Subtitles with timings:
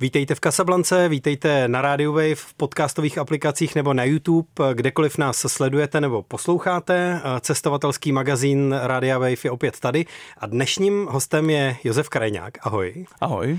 [0.00, 5.46] Vítejte v Kasablance, vítejte na Radio Wave, v podcastových aplikacích nebo na YouTube, kdekoliv nás
[5.48, 7.20] sledujete nebo posloucháte.
[7.40, 10.06] Cestovatelský magazín Radia Wave je opět tady
[10.38, 12.66] a dnešním hostem je Josef Krajňák.
[12.66, 13.06] Ahoj.
[13.20, 13.58] Ahoj.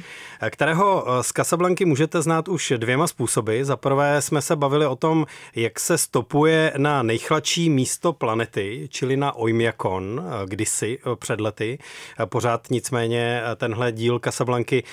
[0.49, 3.61] Kterého z Kasablanky můžete znát už dvěma způsoby.
[3.61, 9.17] Za prvé jsme se bavili o tom, jak se stopuje na nejchladší místo planety, čili
[9.17, 11.79] na Oymyakon, kdysi před lety.
[12.25, 14.83] Pořád nicméně tenhle díl Kasablanky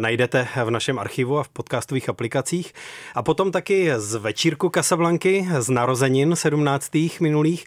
[0.00, 2.72] najdete v našem našem archivu a v podcastových aplikacích.
[3.14, 6.90] A potom taky z večírku Casablanky, z narozenin 17.
[7.20, 7.66] minulých,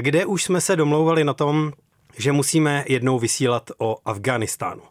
[0.00, 1.72] kde už jsme se domlouvali na tom,
[2.18, 4.82] že musíme jednou vysílat o Afganistánu.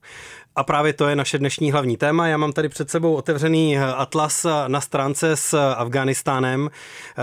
[0.55, 2.28] A právě to je naše dnešní hlavní téma.
[2.28, 6.70] Já mám tady před sebou otevřený atlas na stránce s Afganistánem,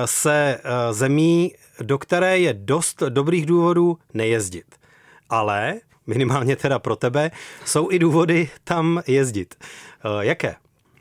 [0.05, 0.61] se
[0.91, 4.67] zemí, do které je dost dobrých důvodů nejezdit.
[5.31, 5.75] Ale
[6.07, 7.31] minimálně teda pro tebe,
[7.65, 9.55] jsou i důvody tam jezdit.
[9.61, 10.55] Eh, jaké?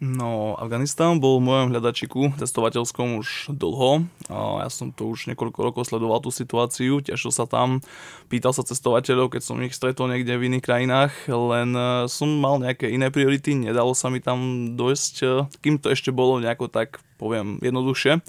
[0.03, 4.03] No, Afganistán bol v mojom hľadačiku testovateľskom už dlho.
[4.27, 7.79] Ja som to už niekoľko rokov sledoval tú situáciu, tešil sa tam,
[8.27, 12.59] pýtal sa cestovateľov, keď som ich stretol niekde v iných krajinách, len eh, som mal
[12.59, 16.99] nejaké iné priority, nedalo sa mi tam dojsť, eh, kým to ešte bolo nejako tak,
[17.15, 18.19] poviem, jednoduchšie.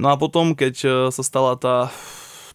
[0.00, 1.90] No a potom, keď sa stala tá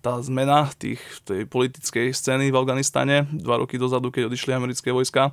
[0.03, 5.31] tá zmena tých, tej politickej scény v Afganistane dva roky dozadu, keď odišli americké vojska,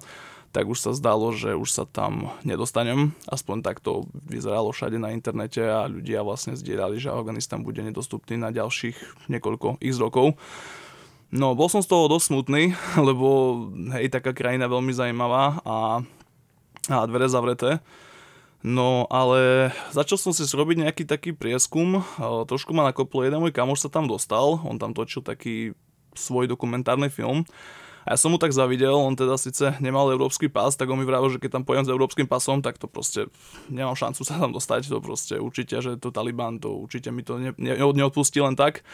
[0.55, 3.11] tak už sa zdalo, že už sa tam nedostanem.
[3.27, 8.39] Aspoň tak to vyzeralo všade na internete a ľudia vlastne zdieľali, že Afganistan bude nedostupný
[8.39, 10.39] na ďalších niekoľko x rokov.
[11.31, 12.75] No, bol som z toho dosť smutný,
[13.11, 13.27] lebo
[13.95, 16.03] hej, taká krajina veľmi zaujímavá a,
[16.91, 17.79] a dvere zavreté.
[18.61, 23.89] No ale začal som si robiť nejaký taký prieskum, trošku ma nakoplo, jeden môj kamoš
[23.89, 25.73] sa tam dostal, on tam točil taký
[26.13, 27.49] svoj dokumentárny film.
[28.05, 31.05] A ja som mu tak zavidel, on teda síce nemal európsky pás, tak on mi
[31.05, 33.29] vravel, že keď tam pojem s európskym pasom, tak to proste
[33.69, 37.37] nemám šancu sa tam dostať, to proste určite, že to Taliban, to určite mi to
[37.37, 38.85] ne, ne, neodpustí len tak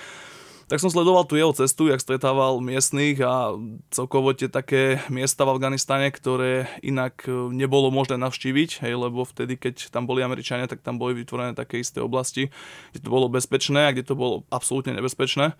[0.67, 3.55] tak som sledoval tu jeho cestu, jak stretával miestnych a
[3.95, 9.55] celkovo tie také miesta v Afganistane, ktoré inak e, nebolo možné navštíviť, hej, lebo vtedy,
[9.55, 12.51] keď tam boli Američania, tak tam boli vytvorené také isté oblasti,
[12.91, 15.55] kde to bolo bezpečné a kde to bolo absolútne nebezpečné.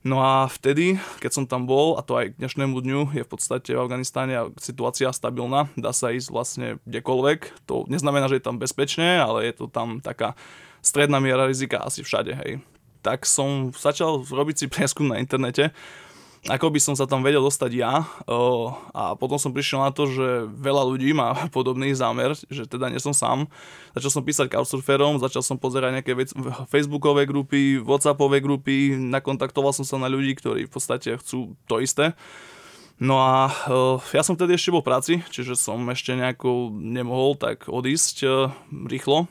[0.00, 3.30] No a vtedy, keď som tam bol, a to aj k dnešnému dňu, je v
[3.30, 7.68] podstate v Afganistane situácia stabilná, dá sa ísť vlastne kdekoľvek.
[7.68, 10.38] To neznamená, že je tam bezpečne, ale je to tam taká
[10.80, 12.64] stredná miera rizika asi všade, hej
[13.02, 15.70] tak som začal robiť si prieskum na internete,
[16.46, 18.06] ako by som sa tam vedel dostať ja.
[18.94, 23.02] A potom som prišiel na to, že veľa ľudí má podobný zámer, že teda nie
[23.02, 23.50] som sám.
[23.98, 26.30] Začal som písať couchsurferom, začal som pozerať nejaké vec,
[26.70, 32.14] facebookové grupy, whatsappové grupy, nakontaktoval som sa na ľudí, ktorí v podstate chcú to isté.
[32.98, 33.54] No a
[34.10, 38.26] ja som vtedy ešte bol v práci, čiže som ešte nejako nemohol tak odísť
[38.90, 39.30] rýchlo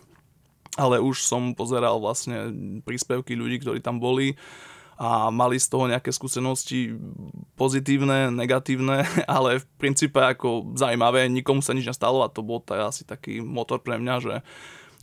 [0.78, 2.54] ale už som pozeral vlastne
[2.86, 4.38] príspevky ľudí, ktorí tam boli
[4.98, 6.98] a mali z toho nejaké skúsenosti
[7.54, 12.74] pozitívne, negatívne, ale v princípe ako zaujímavé, nikomu sa nič nestalo a to bol to
[12.78, 14.34] asi taký motor pre mňa, že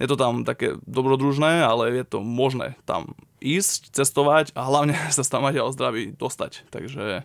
[0.03, 5.23] je to tam také dobrodružné, ale je to možné tam ísť, cestovať a hlavne sa
[5.23, 6.67] tam aj o zdraví dostať.
[6.75, 7.23] Takže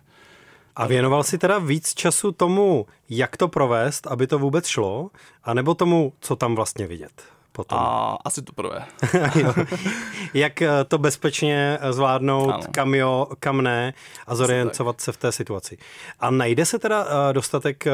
[0.76, 5.10] a věnoval si teda víc času tomu, jak to provést, aby to vůbec šlo,
[5.44, 7.22] anebo tomu, co tam vlastně vidět?
[7.52, 7.78] Potom?
[7.78, 8.84] A asi to prvé.
[10.34, 12.62] Jak eh, to bezpečně zvládnout, ano.
[12.70, 13.94] kam jo, kam ne
[14.26, 15.78] a zorientovat se v té situaci.
[16.20, 17.92] A najde se teda eh, dostatek eh,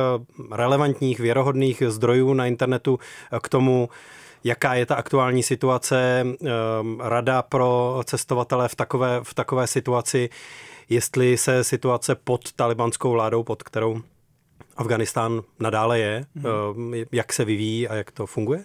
[0.53, 2.99] relevantních, věrohodných zdrojů na internetu
[3.43, 3.89] k tomu,
[4.45, 6.27] jaká je ta aktuální situace,
[7.01, 10.29] rada pro cestovatele v takové, v takové situaci,
[10.89, 14.03] jestli se situace pod talibanskou vládou, pod kterou
[14.77, 16.95] Afganistán nadále je, hmm.
[17.13, 18.65] jak se vyvíjí a jak to funguje?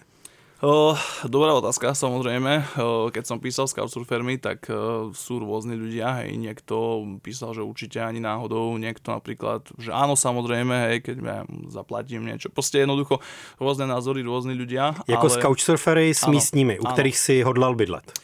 [0.62, 0.94] Uh,
[1.26, 2.78] dobrá otázka, samozrejme.
[2.78, 6.22] Uh, keď som písal s Couchsurfermi, tak uh, sú rôzni ľudia.
[6.22, 6.38] Hej.
[6.38, 12.30] Niekto písal, že určite ani náhodou, niekto napríklad, že áno, samozrejme, hej, keď ja zaplatím
[12.30, 12.46] niečo.
[12.46, 13.18] Proste jednoducho
[13.58, 14.94] rôzne názory, rôzni ľudia.
[15.10, 15.34] Jako ale...
[15.34, 16.94] s Couchsurfery s áno, místními, u áno.
[16.94, 18.14] ktorých si hodlal bydlet.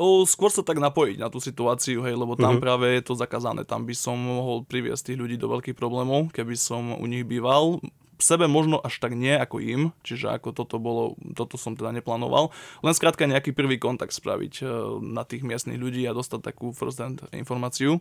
[0.00, 2.64] O, skôr sa tak napojiť na tú situáciu, hej, lebo tam mm-hmm.
[2.64, 3.68] práve je to zakázané.
[3.68, 7.76] Tam by som mohol priviesť tých ľudí do veľkých problémov, keby som u nich býval
[8.18, 12.50] sebe možno až tak nie ako im, čiže ako toto bolo, toto som teda neplánoval,
[12.82, 14.64] len skrátka nejaký prvý kontakt spraviť e,
[15.02, 17.98] na tých miestnych ľudí a dostať takú first hand informáciu.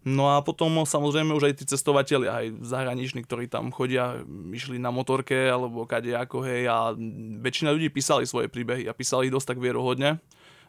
[0.00, 4.88] No a potom samozrejme už aj tí cestovateľi, aj zahraniční, ktorí tam chodia, išli na
[4.88, 6.96] motorke alebo kade ako hej a
[7.44, 10.16] väčšina ľudí písali svoje príbehy a písali ich dosť tak vierohodne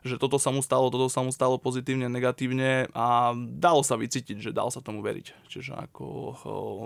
[0.01, 4.41] že toto sa mu stalo, toto sa mu stalo pozitívne, negatívne a dalo sa vycítiť,
[4.41, 5.45] že dal sa tomu veriť.
[5.45, 6.05] Čiže ako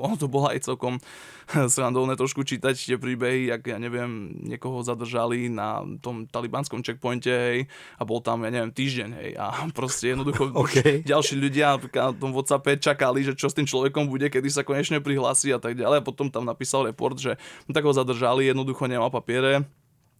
[0.03, 0.99] ono to bolo aj celkom
[1.73, 7.71] srandovné trošku čítať tie príbehy, jak ja neviem, niekoho zadržali na tom talibanskom checkpointe, hej,
[7.95, 10.99] a bol tam, ja neviem, týždeň, hej, a proste jednoducho okay.
[11.07, 14.99] ďalší ľudia na tom WhatsAppe čakali, že čo s tým človekom bude, kedy sa konečne
[14.99, 16.03] prihlási a tak ďalej.
[16.03, 17.39] A potom tam napísal report, že
[17.71, 19.63] tak ho zadržali, jednoducho nemá papiere,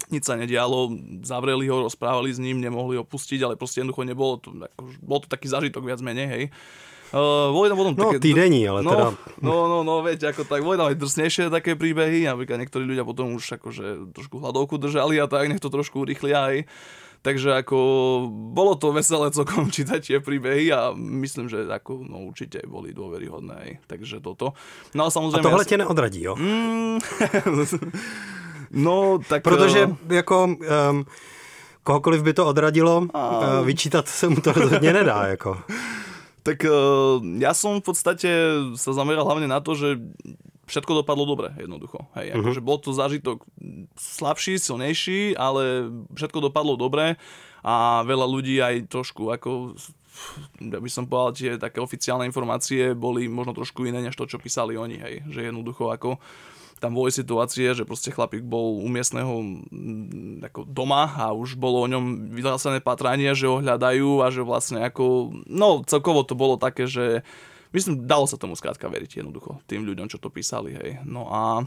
[0.10, 0.94] nič sa nedialo,
[1.26, 5.20] zavreli ho, rozprávali s ním, nemohli ho pustiť, ale proste jednoducho nebolo to, ako, bol
[5.22, 6.46] to taký zážitok viac menej, hej.
[7.16, 8.20] Uh, boli tam potom no, také...
[8.20, 9.08] týdení, ale no, teda...
[9.40, 13.06] No, no, no, veď, ako tak, boli tam aj drsnejšie také príbehy, napríklad niektorí ľudia
[13.06, 16.58] potom už akože trošku hľadovku držali a tak, nech to trošku urychlia aj.
[17.26, 17.78] Takže ako
[18.30, 23.82] bolo to veselé celkom čítať tie príbehy a myslím, že ako, no určite boli dôveryhodné.
[23.90, 24.54] Takže toto.
[24.94, 25.42] No a samozrejme...
[25.42, 25.70] A tohle ja...
[25.70, 26.36] tě neodradí, jo?
[26.38, 27.00] Mm,
[28.76, 29.44] No, tak...
[29.44, 30.44] Protože eh, jako
[30.90, 31.06] um,
[31.84, 33.42] kohokoliv by to odradilo, a...
[33.44, 35.28] Eh, vyčítat se mu to rozhodně nedá.
[35.28, 35.58] Jako.
[36.46, 38.30] Tak uh, ja som v podstate
[38.78, 39.98] sa zameral hlavne na to, že
[40.70, 42.06] všetko dopadlo dobre, jednoducho.
[42.14, 43.42] Hej, akože bol to zážitok
[43.98, 47.18] slabší, silnejší, ale všetko dopadlo dobre
[47.66, 49.74] a veľa ľudí aj trošku ako
[50.62, 54.40] ja by som povedal, že také oficiálne informácie boli možno trošku iné, než to, čo
[54.40, 55.16] písali oni, hej.
[55.28, 56.22] Že jednoducho ako
[56.86, 59.42] tam boli situácie, že proste chlapík bol u miestneho
[60.46, 64.86] ako doma a už bolo o ňom vyhlásené patranie, že ho hľadajú a že vlastne
[64.86, 67.26] ako, no celkovo to bolo také, že
[67.74, 71.02] myslím, dalo sa tomu skrátka veriť jednoducho tým ľuďom, čo to písali, hej.
[71.10, 71.66] No a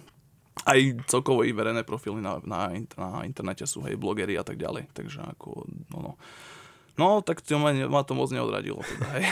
[0.63, 4.87] aj celkovo i verejné profily na, na, na internete sú, hej, blogery a tak ďalej.
[4.95, 6.13] Takže ako, no, no.
[6.99, 8.83] No, tak to ma, ma to moc neodradilo.
[8.87, 9.25] Teda, hej.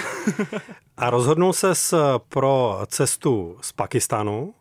[1.03, 1.71] A rozhodnul se
[2.29, 4.55] pro cestu z Pakistánu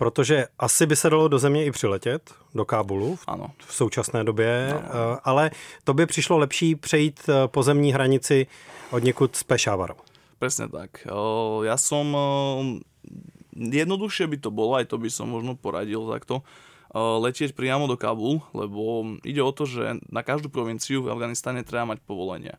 [0.00, 3.46] Protože asi by se dalo do země i přiletět, do Kábulu v, ano.
[3.66, 4.88] v současné době, ano.
[4.88, 5.50] Eh, ale
[5.84, 8.46] to by přišlo lepší přejít eh, pozemní hranici
[8.90, 9.94] od někud z Pešávaru.
[10.40, 11.04] Presne tak.
[11.68, 12.16] Ja som...
[13.52, 16.40] Jednoduchšie by to bolo, aj to by som možno poradil takto,
[16.96, 21.92] letieť priamo do Kabul, lebo ide o to, že na každú provinciu v Afganistane treba
[21.92, 22.56] mať povolenie.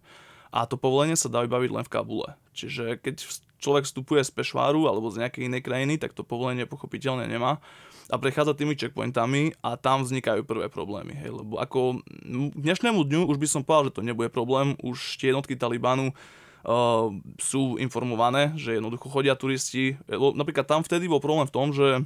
[0.54, 2.38] A to povolenie sa dá vybaviť len v Kabule.
[2.54, 3.26] Čiže keď
[3.62, 7.62] človek vstupuje z Pešváru alebo z nejakej inej krajiny, tak to povolenie pochopiteľne nemá
[8.12, 11.16] a prechádza tými checkpointami a tam vznikajú prvé problémy.
[11.16, 15.16] Hej, lebo ako k dnešnému dňu už by som povedal, že to nebude problém, už
[15.16, 17.08] tie jednotky Talibanu uh,
[17.40, 19.96] sú informované, že jednoducho chodia turisti.
[20.12, 22.04] Napríklad tam vtedy bol problém v tom, že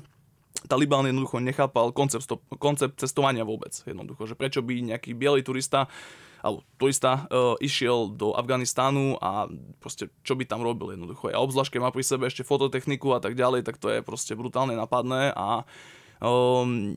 [0.69, 2.25] Taliban jednoducho nechápal koncept,
[2.61, 3.73] koncept cestovania vôbec.
[3.73, 5.89] Jednoducho, že prečo by nejaký biely turista
[6.45, 9.49] alebo turista uh, išiel do Afganistánu a
[9.81, 11.33] proste čo by tam robil jednoducho.
[11.33, 14.37] A obzvlášť, keď má pri sebe ešte fototechniku a tak ďalej, tak to je proste
[14.37, 15.65] brutálne napadné a
[16.23, 16.95] Um,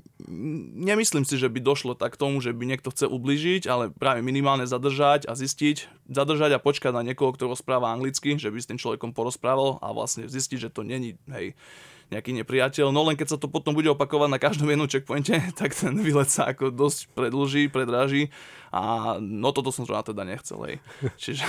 [0.78, 4.22] nemyslím si, že by došlo tak k tomu, že by niekto chce ubližiť, ale práve
[4.22, 8.70] minimálne zadržať a zistiť, zadržať a počkať na niekoho, kto rozpráva anglicky, že by s
[8.70, 11.58] tým človekom porozprával a vlastne zistiť, že to není, hej,
[12.08, 12.88] nejaký nepriateľ.
[12.88, 16.28] No len keď sa to potom bude opakovať na každom jednom checkpointe, tak ten výlet
[16.28, 18.32] sa ako dosť predlží, predráži
[18.72, 20.58] a no toto som zrovna teda nechcel.
[20.64, 20.76] Hej.
[21.22, 21.44] Čiže...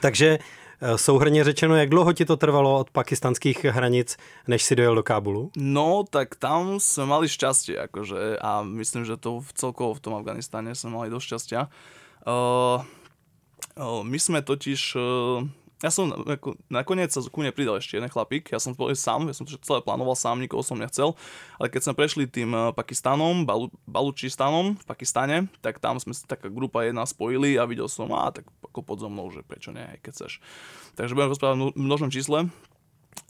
[0.00, 0.38] Takže
[0.80, 4.16] e, souhrně řečeno, jak dlouho ti to trvalo od pakistanských hranic,
[4.48, 5.50] než si dojel do Kábulu?
[5.56, 10.14] No, tak tam sme mali šťastie, akože, a myslím, že to v celkovo v tom
[10.16, 11.60] Afganistane sme mali dosť šťastia.
[12.20, 12.84] Uh,
[13.80, 15.44] uh, my sme totiž uh,
[15.80, 19.32] ja som ako, nakoniec sa ku mne pridal ešte jeden chlapík, ja som bol sám,
[19.32, 21.16] ja som to celé plánoval sám, nikoho som nechcel,
[21.56, 26.28] ale keď sme prešli tým eh, Pakistanom, Balu, Balučistanom v Pakistane, tak tam sme sa
[26.28, 29.72] taká grupa jedna spojili a videl som, a tak ako pod so mnou, že prečo
[29.72, 30.32] nie, keď chceš.
[31.00, 32.52] Takže budem rozprávať v množnom čísle,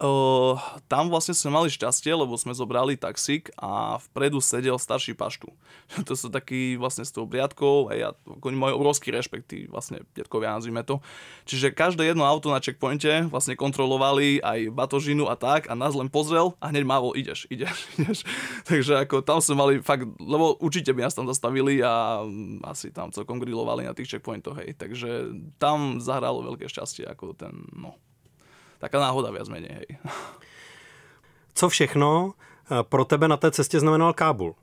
[0.01, 0.57] Uh,
[0.89, 5.53] tam vlastne sme mali šťastie, lebo sme zobrali taxík a vpredu sedel starší paštu.
[6.09, 10.01] to sú takí vlastne s tou briadkou a ja, oni majú obrovský rešpekt, tí vlastne
[10.17, 11.05] detkovia nazvime to.
[11.45, 16.09] Čiže každé jedno auto na checkpointe vlastne kontrolovali aj batožinu a tak a nás len
[16.09, 18.25] pozrel a hneď mávol, ideš, ideš, ideš.
[18.73, 22.25] Takže ako tam sme mali fakt, lebo určite by nás tam zastavili a
[22.65, 24.81] asi tam celkom grilovali na tých checkpointoch, hej.
[24.81, 25.29] Takže
[25.61, 28.01] tam zahralo veľké šťastie, ako ten, no,
[28.81, 29.71] taká náhoda viac menej.
[29.71, 29.99] Hej.
[31.55, 34.57] Co všechno eh, pro tebe na té cestě znamenal Kábul?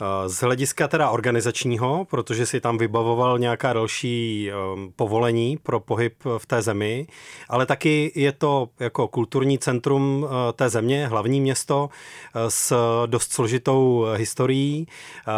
[0.00, 6.14] Eh, z hlediska teda organizačního, protože si tam vybavoval nějaká další ehm, povolení pro pohyb
[6.38, 7.06] v té zemi,
[7.48, 11.88] ale taky je to jako kulturní centrum eh, té země, hlavní město
[12.34, 14.86] eh, s dost složitou historií.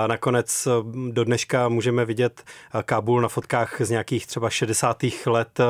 [0.06, 0.68] Nakonec
[1.10, 2.44] do dneška můžeme vidět
[2.84, 5.04] Kábul na fotkách z nějakých třeba 60.
[5.26, 5.60] let,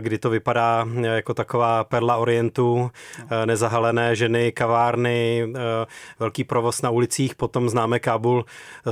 [0.00, 2.90] kdy to vypadá jako taková perla orientu,
[3.44, 5.52] nezahalené ženy, kavárny,
[6.18, 8.11] velký provoz na ulicích, potom známe Kábul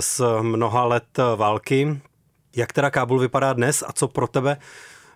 [0.00, 2.00] z mnoha let války.
[2.56, 4.56] Jak teda Kábul vypadá dnes a co pro tebe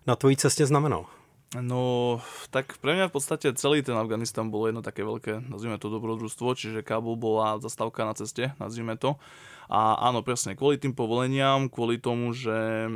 [0.06, 1.06] na tvojí cestě znamenal?
[1.54, 2.18] No,
[2.50, 6.50] tak pre mňa v podstate celý ten Afganistan bolo jedno také veľké, nazvime to dobrodružstvo,
[6.58, 9.14] čiže Kábul bola zastávka na ceste, nazvime to.
[9.70, 12.90] A áno, presne, kvôli tým povoleniam, kvôli tomu, že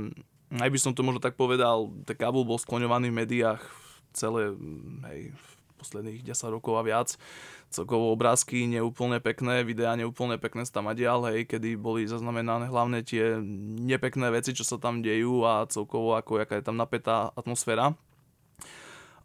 [0.51, 3.63] aj by som to možno tak povedal, tak Kábul bol skloňovaný v médiách
[4.11, 4.51] celé,
[5.07, 5.31] hej,
[5.79, 7.15] posledných 10 rokov a viac.
[7.71, 13.39] Celkovo obrázky neúplne pekné, videá neúplne pekné tam dial, hej, kedy boli zaznamenané hlavne tie
[13.87, 17.95] nepekné veci, čo sa tam dejú a celkovo ako jaká je tam napätá atmosféra.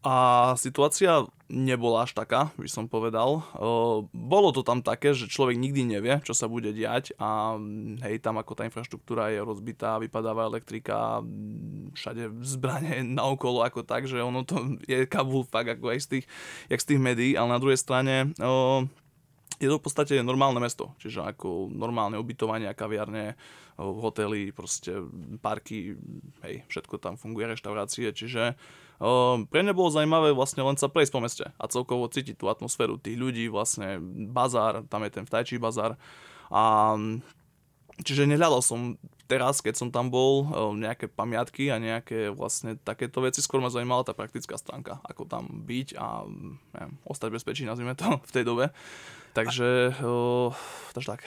[0.03, 3.39] A situácia nebola až taká, by som povedal.
[4.11, 7.55] Bolo to tam také, že človek nikdy nevie, čo sa bude diať a
[8.03, 11.23] hej, tam ako tá infraštruktúra je rozbitá, vypadáva elektrika,
[11.95, 16.25] všade zbranie naokolo ako tak, že ono to je Kabul fakt ako aj z tých,
[16.67, 18.35] jak z tých médií, ale na druhej strane
[19.63, 23.39] je to v podstate normálne mesto, čiže ako normálne ubytovanie, kaviarne,
[23.79, 24.99] hotely, proste
[25.39, 25.95] parky,
[26.43, 28.59] hej, všetko tam funguje, reštaurácie, čiže
[29.51, 32.95] pre mňa bolo zaujímavé vlastne len sa prejsť po meste a celkovo cítiť tú atmosféru
[32.95, 33.99] tých ľudí, vlastne
[34.31, 35.99] bazár, tam je ten vtajčí bazár.
[36.53, 36.95] A
[38.01, 38.97] Čiže nehľadal som
[39.29, 43.37] teraz, keď som tam bol, ehm, nejaké pamiatky a nejaké vlastne takéto veci.
[43.45, 46.25] Skôr ma zaujímala tá praktická stránka, ako tam byť a
[46.73, 48.73] neviem, ostať bezpečí, nazvime to, v tej dobe.
[49.37, 50.49] Takže, uh,
[50.93, 51.21] takže tak.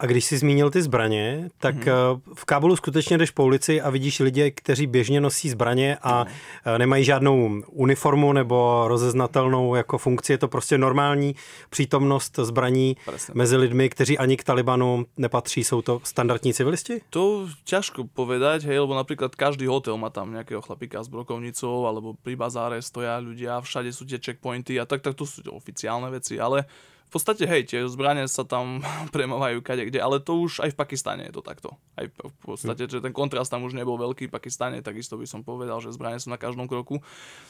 [0.00, 2.20] A když jsi zmínil ty zbraně, tak mm-hmm.
[2.34, 6.78] v Kábulu skutečně jdeš po ulici a vidíš lidi, kteří běžně nosí zbraně a mm.
[6.78, 10.32] nemají žádnou uniformu nebo rozeznatelnou jako funkci.
[10.32, 11.34] Je to prostě normální
[11.70, 13.34] přítomnost zbraní Presne.
[13.36, 15.64] mezi lidmi, kteří ani k Talibanu nepatří.
[15.64, 17.00] Jsou to standardní civilisti?
[17.10, 22.16] To ťažko povedať, hej, lebo napríklad každý hotel má tam nejakého chlapika s brokovnicou, alebo
[22.16, 26.40] pri bazáre stoja ľudia, všade sú tie checkpointy a tak, tak to sú oficiálne veci,
[26.40, 26.64] ale
[27.10, 28.78] v podstate, hej, tie zbranie sa tam
[29.14, 31.74] premávajú kade kde, ale to už aj v Pakistane je to takto.
[31.98, 35.42] Aj v podstate, že ten kontrast tam už nebol veľký v Pakistane, takisto by som
[35.42, 37.02] povedal, že zbranie sú na každom kroku.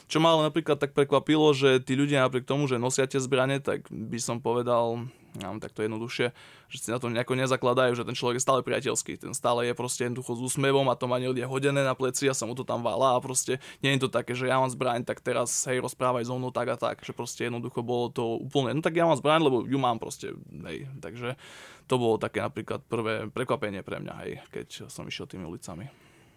[0.09, 3.61] Čo ma ale napríklad tak prekvapilo, že tí ľudia napriek tomu, že nosia tie zbranie,
[3.61, 5.05] tak by som povedal,
[5.39, 6.35] mám takto jednoduchšie,
[6.67, 9.73] že si na to nejako nezakladajú, že ten človek je stále priateľský, ten stále je
[9.77, 12.67] proste jednoducho s úsmevom a to má niekde hodené na pleci a sa mu to
[12.67, 15.79] tam valá a proste nie je to také, že ja mám zbraň, tak teraz hej,
[15.79, 19.07] rozprávaj so mnou tak a tak, že proste jednoducho bolo to úplne, no tak ja
[19.07, 20.35] mám zbraň, lebo ju mám proste,
[20.67, 21.39] hej, takže
[21.87, 25.87] to bolo také napríklad prvé prekvapenie pre mňa, hej, keď som išiel tými ulicami.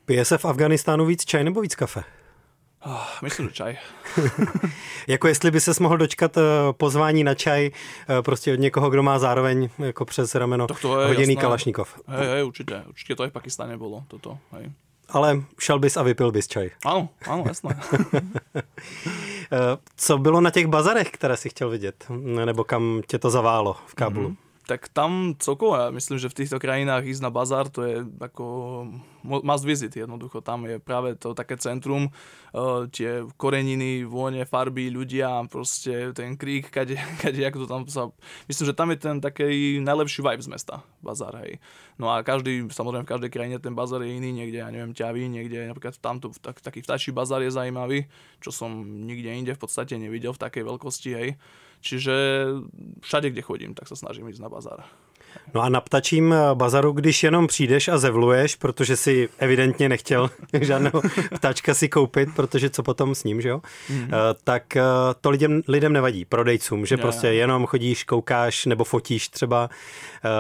[0.05, 2.24] Pije v Afganistánu víc čaj nebo víc kafe?
[2.87, 3.77] Oh, myslím, že čaj.
[5.07, 9.03] jako jestli by se mohl dočkat eh, pozvání na čaj eh, prostě od někoho, kdo
[9.03, 11.43] má zároveň jako přes rameno to, to je hodinný jasné.
[11.43, 12.01] Kalašnikov.
[12.07, 12.83] Hej, hej, určitě.
[12.89, 14.39] Určitě to aj v Pakistane bylo, toto.
[14.53, 14.73] Hej.
[15.09, 16.71] Ale šel bys a vypil bys čaj.
[16.85, 17.81] Ano, ano, jasné.
[19.53, 22.05] Eh, co bylo na těch bazarech, které si chtěl vidět?
[22.45, 24.29] Nebo kam tě to zaválo v Kábulu?
[24.29, 28.01] Mm-hmm tak tam celkovo, ja myslím, že v týchto krajinách ísť na bazár, to je
[28.17, 28.45] ako
[29.25, 30.41] must visit jednoducho.
[30.41, 32.09] Tam je práve to také centrum,
[32.53, 38.03] uh, tie koreniny, vône, farby, ľudia, proste ten krík, kade, kade, ako to tam sa...
[38.49, 41.61] Myslím, že tam je ten taký najlepší vibe z mesta, bazár, hej.
[42.01, 45.29] No a každý, samozrejme v každej krajine ten bazár je iný, niekde, ja neviem, ťavy,
[45.29, 48.09] niekde, napríklad tamto, tak, taký vtačí bazár je zaujímavý,
[48.41, 51.29] čo som nikde inde v podstate nevidel v takej veľkosti, hej.
[51.85, 52.45] Čiže
[53.01, 54.85] všade, kde chodím, tak se snažím jít na bazar.
[55.55, 61.03] No a na ptačím bazaru, když jenom přijdeš a zevluješ, protože si evidentně nechtěl žádného
[61.35, 63.61] ptáčka si koupit, protože co potom s ním, že jo?
[63.91, 64.11] Mm-hmm.
[64.45, 64.83] Tak eh,
[65.21, 67.03] to lidem, lidem nevadí, prodejcům, že yeah.
[67.03, 69.69] prostě jenom chodíš, koukáš nebo fotíš třeba,
[70.25, 70.31] eh,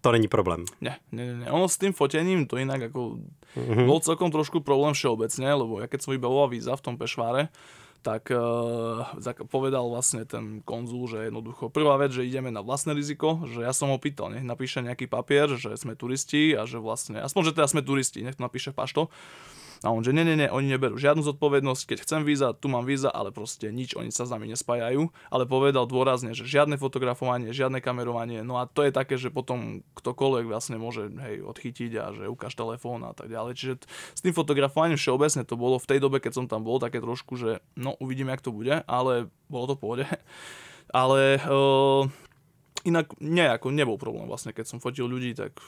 [0.00, 0.64] to není problém.
[0.80, 1.50] Ne, ne, ne.
[1.50, 3.18] Ono s tým fotením to inak ako
[3.56, 3.86] mm-hmm.
[3.86, 7.50] bol celkom trošku problém všeobecne, lebo ja keď som vybavoval víza v tom Pešváre,
[8.02, 9.04] tak uh,
[9.50, 13.74] povedal vlastne ten konzul, že jednoducho prvá vec, že ideme na vlastné riziko, že ja
[13.74, 17.54] som ho pýtal, nech napíše nejaký papier, že sme turisti a že vlastne, aspoň, že
[17.58, 19.10] teda sme turisti, nech to napíše pašto.
[19.86, 22.82] A on, že nie, nie, nie, oni neberú žiadnu zodpovednosť, keď chcem víza, tu mám
[22.82, 25.06] víza, ale proste nič, oni sa s nami nespájajú.
[25.30, 29.86] Ale povedal dôrazne, že žiadne fotografovanie, žiadne kamerovanie, no a to je také, že potom
[29.94, 33.54] ktokoľvek vlastne môže hej, odchytiť a že ukáž telefón a tak ďalej.
[33.54, 33.74] Čiže
[34.18, 37.38] s tým fotografovaním všeobecne to bolo v tej dobe, keď som tam bol, také trošku,
[37.38, 40.10] že no uvidíme, jak to bude, ale bolo to pôjde.
[40.88, 42.08] Ale uh,
[42.88, 45.60] inak nejako nebol problém vlastne, keď som fotil ľudí, tak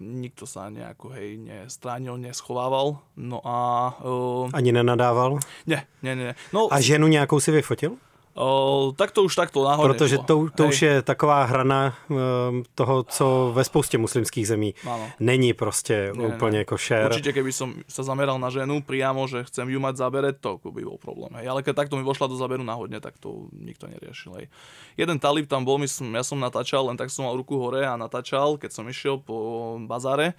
[0.00, 2.98] nikto sa nejako, hej, nestránil, neschovával.
[3.16, 3.56] No a...
[4.00, 5.38] Uh, Ani nenadával?
[5.66, 6.34] Ne, ne, ne.
[6.52, 7.96] No, a ženu nějakou si vyfotil?
[8.34, 9.90] O, tak to už takto náhodne.
[9.90, 15.10] Protože to, to už je taková hrana um, toho, co ve spoustě muslimských zemí ano.
[15.20, 16.64] není prostě ne, úplně ne.
[16.64, 17.10] košer.
[17.10, 20.82] Určite, keby som sa zameral na ženu priamo, že chcem ju mať zabere, to by
[20.86, 21.34] bol problém.
[21.42, 21.50] Hej.
[21.50, 24.38] Ale keď takto mi vošla do zaberu náhodne, tak to nikto neriešil.
[24.38, 24.46] Hej.
[24.94, 27.98] Jeden talib tam bol, myslím, ja som natáčal, len tak som mal ruku hore a
[27.98, 30.38] natáčal, keď som išiel po bazáre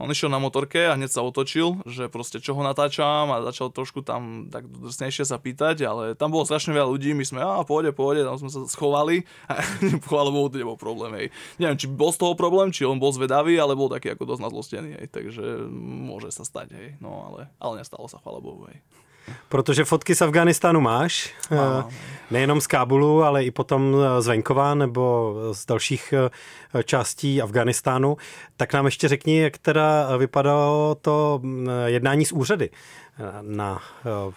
[0.00, 3.68] On išiel na motorke a hneď sa otočil, že proste čo ho natáčam a začal
[3.68, 7.60] trošku tam tak drsnejšie sa pýtať, ale tam bolo strašne veľa ľudí, my sme, a
[7.62, 9.60] pôjde, pôjde, tam sme sa schovali a
[10.08, 11.26] chvála Bohu, to nebol problém, hej.
[11.60, 14.42] Neviem, či bol z toho problém, či on bol zvedavý, ale bol taký ako dosť
[14.42, 18.80] nazlostený, hej, takže môže sa stať, hej, no ale, ale nestalo sa, chvála Bohu, hej.
[19.48, 21.90] Protože fotky z Afganistánu máš, Mám.
[22.30, 28.16] nejenom z Kábulu, ale i potom z venkova nebo z dalších eh, částí Afganistánu.
[28.56, 34.32] Tak nám ještě řekni, jak teda vypadalo to mm, jednání s úřady eh, na eh,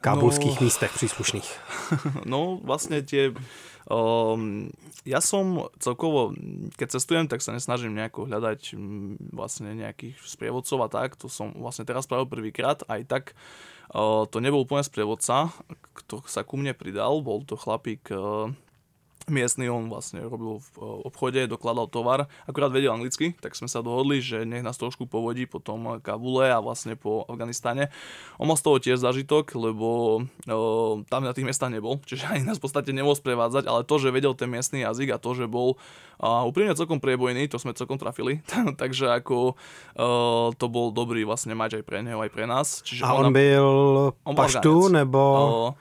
[0.00, 0.64] kábulských No.
[0.64, 1.50] místech příslušných.
[2.26, 3.30] No vlastne tie...
[3.90, 4.70] Um,
[5.02, 6.30] ja som celkovo,
[6.78, 11.18] keď cestujem, tak sa nesnažím nejako hľadať mm, vlastne nejakých sprievodcov a tak.
[11.18, 12.86] To som vlastne teraz spravil prvýkrát.
[12.86, 13.34] Aj tak
[14.28, 15.50] to nebol úplne sprievodca,
[15.96, 17.24] kto sa ku mne pridal.
[17.24, 18.52] Bol to chlapík uh,
[19.32, 23.80] miestny, on vlastne robil v e, obchode, dokladal tovar, akurát vedel anglicky, tak sme sa
[23.80, 27.88] dohodli, že nech nás trošku povodí po tom Kabule a vlastne po Afganistane.
[28.36, 32.44] On mal z toho tiež zažitok, lebo o, tam na tých miestach nebol, čiže ani
[32.44, 35.48] nás v podstate nemohol sprevádzať, ale to, že vedel ten miestny jazyk a to, že
[35.48, 35.80] bol
[36.22, 38.46] a úprimne celkom priebojný, to sme celkom trafili,
[38.80, 39.58] takže ako
[39.98, 40.06] o,
[40.54, 42.78] to bol dobrý vlastne mať aj pre neho, aj pre nás.
[42.86, 43.66] Čiže A on byl
[44.22, 44.92] on byl paštu Afgánec.
[44.92, 45.74] nebo, O,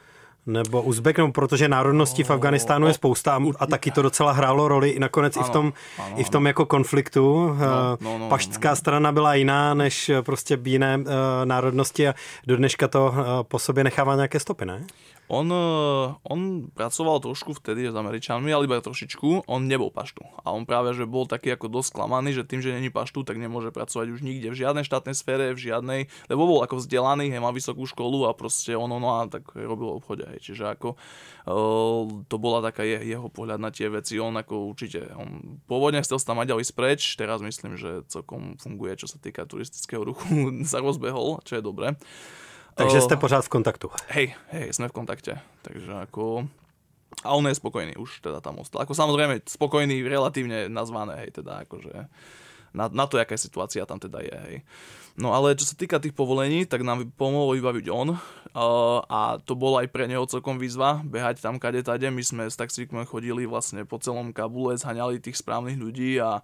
[0.46, 4.90] nebo Uzbek, no, protože národností v Afganistánu je spousta a, taky to docela hrálo roli
[4.90, 7.48] i nakonec i v Ano, tom, ano, i v tom jako konfliktu.
[7.48, 8.76] no, Eh, no, no, Paštská no.
[8.76, 12.16] strana byla jiná než eh, prostě jiné eh, národnosti a
[12.48, 14.84] do dneška to po sobě nechává nějaké stopy, ne?
[15.32, 19.48] On, eh, on pracoval trošku vtedy s Američanmi, ale iba trošičku.
[19.48, 20.26] On nebol paštu.
[20.44, 23.40] A on práve, že bol taký ako dosť sklamaný, že tým, že není paštu, tak
[23.40, 27.40] nemôže pracovať už nikde v žiadnej štátnej sfére, v žiadnej, lebo bol ako vzdelaný, hej,
[27.40, 30.52] mal vysokú školu a proste ono, no a tak robil v obchode, hej.
[30.52, 34.20] Čiže ako uh, to bola taká je, jeho pohľad na tie veci.
[34.20, 39.00] On ako určite, on pôvodne chcel sa tam aj spreč, teraz myslím, že celkom funguje,
[39.00, 40.28] čo sa týka turistického ruchu,
[40.72, 41.96] sa rozbehol, čo je dobré.
[42.76, 43.92] Takže jste pořád v kontaktu.
[44.08, 45.40] Hej, hej, sme v kontakte.
[45.62, 46.48] Takže ako...
[47.28, 48.82] A on je spokojný, už teda tam ostal.
[48.82, 52.08] Ako samozrejme, spokojný, relatívne nazvané, hej, teda akože
[52.72, 54.58] na, na to, aká situácia tam teda je, hej.
[55.20, 58.20] No ale čo sa týka tých povolení, tak nám pomohol vybaviť on uh,
[59.12, 62.08] a to bolo aj pre neho celkom výzva, behať tam kade tade.
[62.08, 66.40] My sme s taxíkmi chodili vlastne po celom Kabule, zhaňali tých správnych ľudí a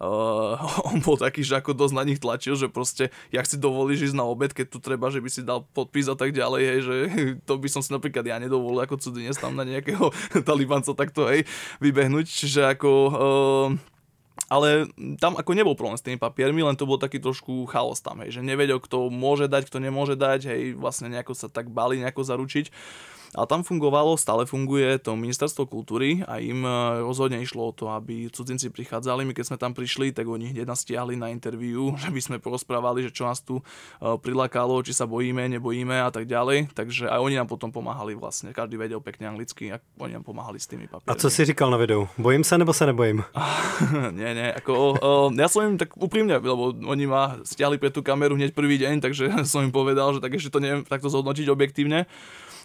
[0.00, 0.56] Uh,
[0.88, 4.16] on bol taký, že ako dosť na nich tlačil, že proste, jak si dovolíš ísť
[4.16, 6.96] na obed, keď tu treba, že by si dal podpis a tak ďalej, hej, že
[7.48, 10.08] to by som si napríklad ja nedovolil ako cudzinec tam na nejakého
[10.48, 11.44] talibanca takto, hej,
[11.84, 12.90] vybehnúť, čiže ako...
[13.12, 13.70] Uh,
[14.50, 14.90] ale
[15.22, 18.34] tam ako nebol problém s tými papiermi, len to bol taký trošku chaos tam, hej,
[18.34, 22.24] že nevedel, kto môže dať, kto nemôže dať, hej, vlastne nejako sa tak bali nejako
[22.24, 22.72] zaručiť.
[23.30, 26.70] Ale tam fungovalo, stále funguje to ministerstvo kultúry a im e,
[27.06, 29.22] rozhodne išlo o to, aby cudzinci prichádzali.
[29.22, 32.36] My keď sme tam prišli, tak oni hneď nás stiahli na interviu, že by sme
[32.42, 33.62] porozprávali, že čo nás tu e,
[34.02, 36.74] prilákalo, či sa bojíme, nebojíme a tak ďalej.
[36.74, 38.50] Takže aj oni nám potom pomáhali vlastne.
[38.50, 41.14] Každý vedel pekne anglicky a oni nám pomáhali s tými papiermi.
[41.14, 42.08] A co si říkal na videu?
[42.18, 43.24] Bojím se nebo se nebojím?
[44.10, 44.98] nie, nie, ako,
[45.38, 49.00] ja som im tak úprimne, lebo oni ma stiahli pre tú kameru hneď prvý deň,
[49.00, 52.10] takže som im povedal, že tak ešte to neviem takto zhodnotiť objektívne,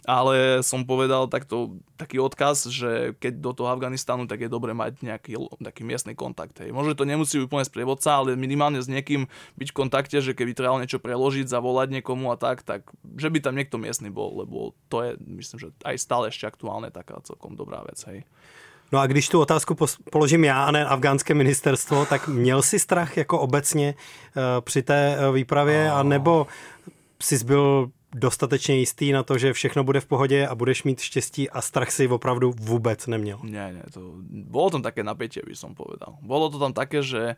[0.05, 5.01] ale som povedal takto, taký odkaz, že keď do toho Afganistánu, tak je dobre mať
[5.01, 6.61] nejaký taký miestny kontakt.
[6.61, 6.71] Hej.
[6.71, 9.25] Možno to nemusí byť úplne sprievodca, ale minimálne s niekým
[9.57, 12.87] byť v kontakte, že keby treba niečo preložiť, zavolať niekomu a tak, tak
[13.17, 16.93] že by tam niekto miestny bol, lebo to je, myslím, že aj stále ešte aktuálne
[16.93, 17.97] taká celkom dobrá vec.
[18.05, 18.23] Hej.
[18.91, 19.75] No a když tu otázku
[20.11, 25.17] položím já a ne afgánské ministerstvo, tak měl jsi strach jako obecně uh, při té
[25.17, 26.47] uh, výpravě, a nebo
[27.21, 31.49] jsi byl dostatečně jistý na to, že všechno bude v pohodě a budeš mít štěstí
[31.49, 33.39] a strach si opravdu vůbec neměl?
[33.43, 36.15] Nie, nie, to, bolo tam také napätie, by som povedal.
[36.23, 37.35] Bolo to tam také, že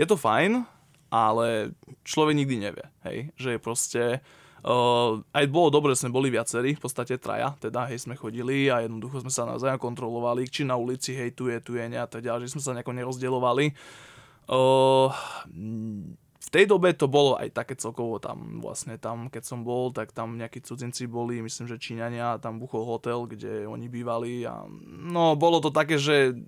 [0.00, 0.64] je to fajn,
[1.12, 4.02] ale človek nikdy nevie, hej, že je proste...
[4.66, 8.66] Uh, aj bolo dobre, že sme boli viacerí, v podstate traja, teda hej, sme chodili
[8.66, 12.02] a jednoducho sme sa navzájom kontrolovali, či na ulici, hej, tu je, tu je, ne,
[12.02, 13.76] a tak ďalej, že sme sa nejako nerozdielovali.
[14.50, 15.14] Uh,
[16.46, 20.14] v tej dobe to bolo aj také celkovo tam vlastne tam, keď som bol, tak
[20.14, 25.34] tam nejakí cudzinci boli, myslím, že Číňania, tam buchol hotel, kde oni bývali a no
[25.34, 26.38] bolo to také, že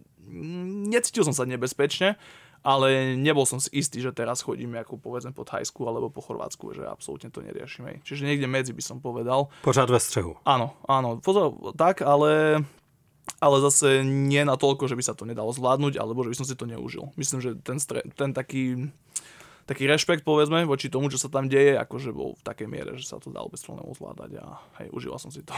[0.87, 2.14] necítil som sa nebezpečne,
[2.62, 6.78] ale nebol som si istý, že teraz chodíme ako povedzme po Thajsku alebo po Chorvátsku,
[6.78, 8.02] že absolútne to neriešime.
[8.02, 9.50] Čiže niekde medzi by som povedal.
[9.62, 10.38] Pořád ve střehu.
[10.46, 12.62] Áno, áno, pozor, tak, ale
[13.38, 16.46] ale zase nie na toľko, že by sa to nedalo zvládnuť, alebo že by som
[16.48, 17.14] si to neužil.
[17.14, 18.90] Myslím, že ten, stre, ten taký,
[19.68, 23.04] taký rešpekt, povedzme, voči tomu, čo sa tam deje, akože bol v takej miere, že
[23.04, 25.52] sa to dalo bez problémov zvládať a hej, užila som si to.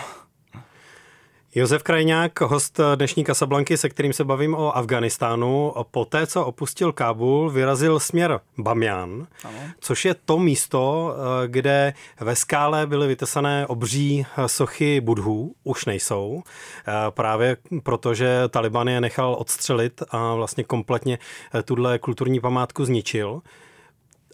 [1.54, 5.74] Josef Krajňák, host dnešní Kasablanky, se kterým se bavím o Afganistánu.
[5.90, 9.58] Poté, co opustil Kábul, vyrazil směr Bamian, ano.
[9.80, 11.14] což je to místo,
[11.46, 16.42] kde ve skále byly vytesané obří sochy budhů, už nejsou,
[17.10, 21.18] právě protože Taliban je nechal odstřelit a vlastně kompletně
[21.64, 23.42] tuhle kulturní památku zničil.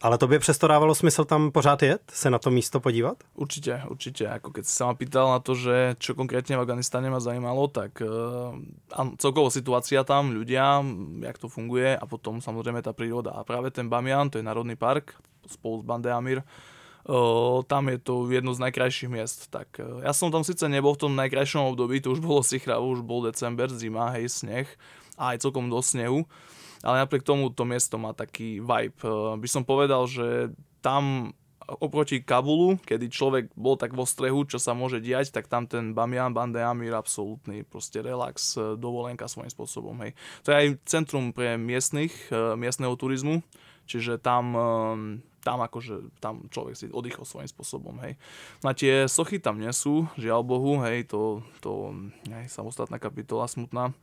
[0.03, 3.17] Ale to by přesto dávalo smysl tam pořád jet, se na to místo podívat?
[3.35, 4.29] Určite, určite.
[4.29, 7.65] Ako keď si sa ma pýtal na to, že čo konkrétne v Afganistane ma zajímalo,
[7.73, 8.53] tak uh,
[9.17, 10.85] celkovo situácia tam, ľudia,
[11.25, 13.41] jak to funguje a potom samozrejme tá príroda.
[13.41, 15.17] A práve ten Bamian, to je národný park
[15.49, 16.45] spolu s Bande Amir,
[17.07, 19.47] Uh, tam je to jedno z najkrajších miest.
[19.55, 22.83] Tak uh, ja som tam síce nebol v tom najkrajšom období, to už bolo sichravo,
[22.91, 24.67] už bol december, zima, hej, sneh
[25.15, 26.27] a aj celkom do snehu
[26.85, 28.99] ale napriek tomu to miesto má taký vibe.
[29.05, 30.53] Eh, by som povedal, že
[30.85, 31.33] tam
[31.67, 35.99] oproti Kabulu, kedy človek bol tak vo strehu, čo sa môže diať, tak tam ten
[35.99, 39.97] Bamian Bande Amir absolútny proste relax, eh, dovolenka svojím spôsobom.
[40.07, 40.15] Hej.
[40.47, 43.43] To je aj centrum pre miestnych, eh, miestneho turizmu,
[43.87, 44.55] čiže tam
[45.47, 48.19] tam akože tam človek si oddychol svojím spôsobom, hej.
[48.67, 51.95] No a tie sochy tam nie sú, žiaľ Bohu, hej, to, to
[52.27, 53.95] hej, samostatná kapitola smutná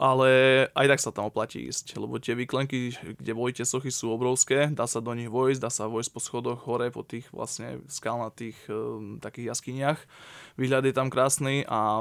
[0.00, 0.28] ale
[0.72, 4.88] aj tak sa tam oplatí ísť, lebo tie výklenky, kde boli sochy sú obrovské, dá
[4.88, 8.72] sa do nich vojsť, dá sa vojsť po schodoch hore, po tých vlastne skalnatých e,
[9.20, 10.00] takých jaskyniach.
[10.56, 12.00] Výhľad je tam krásny a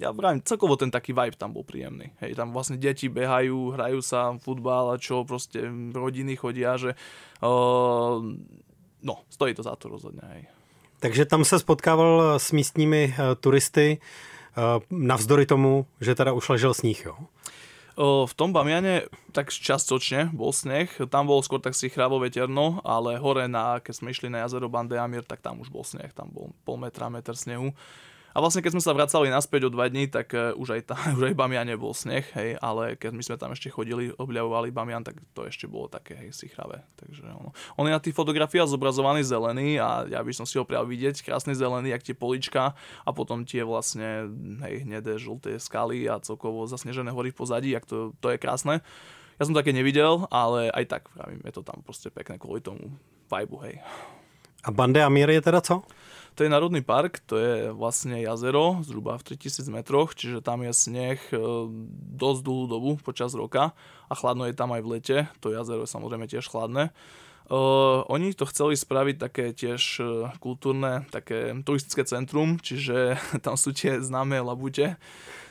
[0.00, 2.16] ja vravím, celkovo ten taký vibe tam bol príjemný.
[2.24, 6.96] Hej, tam vlastne deti behajú, hrajú sa futbal a čo, proste rodiny chodia, že
[7.44, 7.48] e,
[9.04, 10.24] no, stojí to za to rozhodne.
[10.32, 10.48] Hej.
[11.00, 14.00] Takže tam se spotkával s místními uh, turisty.
[14.58, 17.14] Eh, navzdory tomu, že teda už ležel sníh, jo?
[17.98, 23.18] V tom Bamiane tak častočne bol sneh, tam bol skôr tak si chrávo veterno, ale
[23.18, 26.54] hore, na, keď sme išli na jazero Bandeamir, tak tam už bol sneh, tam bol
[26.62, 27.74] pol metra, meter snehu.
[28.38, 30.94] A vlastne keď sme sa vracali naspäť o dva dní, tak uh, už aj, tá,
[31.18, 35.02] už aj Bamiane bol sneh, hej, ale keď my sme tam ešte chodili, obľavovali Bamian,
[35.02, 36.86] tak to ešte bolo také, hej, sichravé.
[37.02, 37.50] Takže ono.
[37.74, 41.26] On je na tých fotografiách zobrazovaný zelený a ja by som si ho prial vidieť,
[41.26, 44.30] krásny zelený, jak tie polička a potom tie vlastne,
[44.62, 48.86] hej, hnedé, žlté skaly a celkovo zasnežené hory v pozadí, jak to, to je krásne.
[49.42, 53.02] Ja som také nevidel, ale aj tak, pravím, je to tam proste pekné kvôli tomu
[53.26, 53.82] vibe, hej.
[54.62, 55.82] A Bande Amir je teda co?
[56.38, 60.70] To je národný park, to je vlastne jazero zhruba v 3000 metroch, čiže tam je
[60.70, 61.36] sneh e,
[62.14, 63.74] dosť dlhú dobu počas roka
[64.06, 65.16] a chladno je tam aj v lete.
[65.42, 66.94] To jazero je samozrejme tiež chladné.
[67.48, 73.72] Uh, oni to chceli spraviť také tiež uh, kultúrne, také turistické centrum, čiže tam sú
[73.72, 75.00] tie známe labute,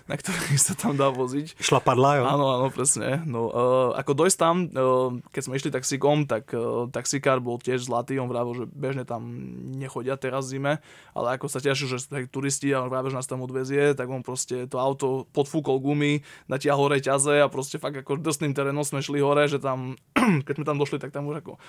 [0.08, 1.60] na ktorých sa tam dá voziť.
[1.60, 2.24] Šlapadla, jo?
[2.24, 3.22] Áno, áno, presne.
[3.28, 7.91] No, uh, ako dojsť tam, uh, keď sme išli taxikom, tak uh, taxikár bol tiež
[7.91, 9.28] zlatý, on vravil, že bežne tam
[9.76, 10.80] nechodia teraz zime,
[11.12, 14.08] ale ako sa tešil, že sú turisti a on vravil, že nás tam odvezie, tak
[14.08, 19.04] on proste to auto podfúkol gumy, natiahol ťaze a proste fakt ako drsným terénom sme
[19.04, 20.00] šli hore, že tam,
[20.48, 21.60] keď sme tam došli, tak tam už ako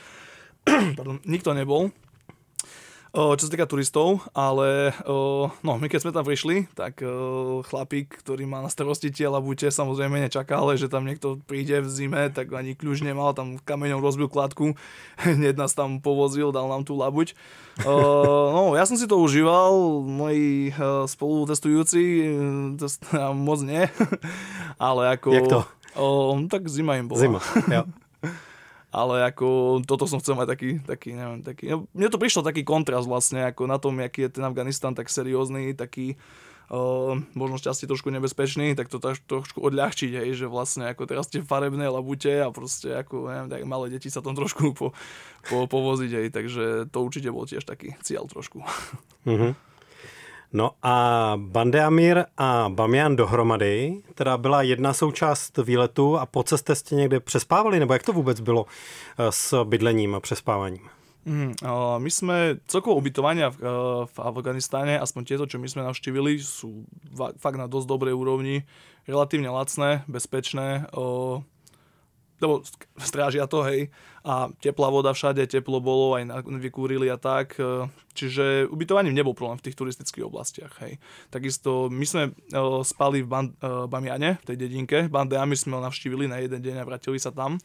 [0.98, 1.90] pardon, nikto nebol
[3.18, 4.94] čo sa týka turistov, ale
[5.66, 7.02] no, my keď sme tam prišli, tak
[7.66, 12.30] chlapík, ktorý má na starosti tie labute, samozrejme nečakal, že tam niekto príde v zime,
[12.30, 14.78] tak ani kľúč nemal, tam kameňom rozbil kladku,
[15.22, 17.34] hneď nás tam povozil, dal nám tú labuť.
[17.82, 20.70] No, ja som si to užíval, moji
[21.10, 22.34] spolutestujúci
[23.34, 23.90] moc nie,
[24.78, 25.28] ale ako...
[25.34, 25.60] Jak to?
[25.98, 27.18] O, tak zima im bola.
[27.18, 27.82] Zima, jo.
[28.88, 32.64] ale ako toto som chcel mať taký, taký neviem, taký, no, mne to prišlo taký
[32.64, 36.16] kontrast vlastne, ako na tom, aký je ten Afganistan tak seriózny, taký
[36.72, 41.44] uh, možno šťastie trošku nebezpečný, tak to trošku odľahčiť, hej, že vlastne ako teraz tie
[41.44, 44.96] farebné labute a proste ako, neviem, tak malé deti sa tam trošku po,
[45.44, 48.64] po, povoziť, hej, takže to určite bol tiež taký cieľ trošku.
[49.28, 49.67] Mm-hmm.
[50.52, 56.94] No a Bandeamir a Bamian dohromady teda byla jedna součást výletu a po cestě jste
[56.94, 60.88] někde přespávali, nebo jak to vůbec bylo eh, s bydlením a přespávaním?
[61.28, 61.52] Mm,
[61.98, 63.68] my sme celkovo ubytovania v, eh,
[64.08, 66.88] v Afganistáne, aspoň tieto, čo my sme navštívili, sú
[67.36, 68.64] fakt na dosť dobrej úrovni,
[69.04, 70.88] relatívne lacné, bezpečné
[72.38, 72.62] lebo
[72.98, 73.90] strážia to, hej,
[74.26, 79.56] a teplá voda všade, teplo bolo, aj vykúrili a tak, e, čiže ubytovaním nebol problém
[79.58, 81.00] v tých turistických oblastiach, hej.
[81.32, 85.82] Takisto my sme uh, spali v Ban- uh, Bamiane, v tej dedinke, Bandeami sme ho
[85.82, 87.58] navštívili na jeden deň a vrátili sa tam.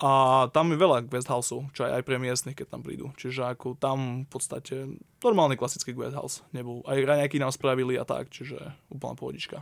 [0.00, 3.12] A tam je veľa guest houseov, čo aj, aj pre miestnych, keď tam prídu.
[3.20, 6.80] Čiže ako tam v podstate normálny klasický guest house nebol.
[6.88, 8.56] Aj raňajky nám spravili a tak, čiže
[8.88, 9.60] úplná pohodička.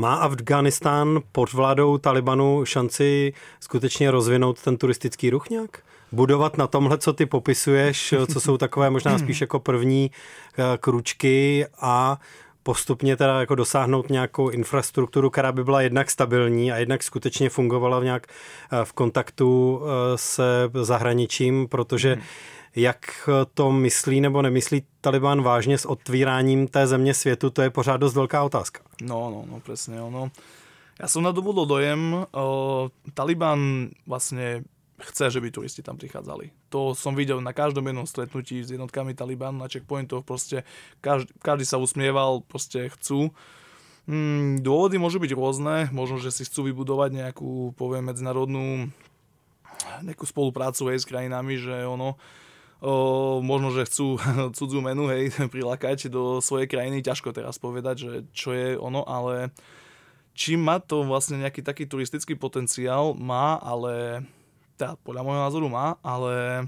[0.00, 5.82] Má Afganistán pod vládou Talibanu šanci skutečně rozvinout ten turistický ruch nějak?
[6.12, 11.66] Budovat na tomhle, co ty popisuješ, co jsou takové možná spíš jako první eh, kručky
[11.80, 12.20] a
[12.62, 17.98] postupně teda jako dosáhnout nějakou infrastrukturu, která by byla jednak stabilní a jednak skutečně fungovala
[17.98, 18.26] v nějak
[18.84, 19.80] v kontaktu
[20.16, 20.44] se
[20.82, 22.22] zahraničím, protože hmm
[22.76, 27.96] jak to myslí nebo nemyslí Taliban vážně s otvíráním té země světu, to je pořád
[27.96, 28.80] dost velká otázka.
[29.02, 30.30] No, no, no, presne, ono.
[30.98, 34.66] Ja som nadobudol dojem, o, Taliban vlastne
[34.98, 36.50] chce, že by turisti tam prichádzali.
[36.74, 40.66] To som videl na každom jednom stretnutí s jednotkami Talibanu na checkpointoch, proste
[40.98, 43.30] každý, každý sa usmieval, proste chcú.
[44.10, 48.90] Hmm, dôvody môžu byť rôzne, možno, že si chcú vybudovať nejakú, poviem, medzinárodnú
[50.02, 52.18] nejakú spoluprácu aj s krajinami, že ono,
[52.80, 54.18] o, možno, že chcú
[54.56, 59.50] cudzú menu, hej, prilákať do svojej krajiny, ťažko teraz povedať, že čo je ono, ale
[60.38, 64.22] či má to vlastne nejaký taký turistický potenciál, má, ale
[64.78, 66.66] teda podľa môjho názoru má, ale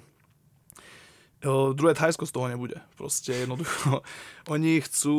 [1.47, 2.83] o, druhé Thajsko z toho nebude.
[2.99, 4.03] Proste jednoducho,
[4.55, 5.19] oni chcú,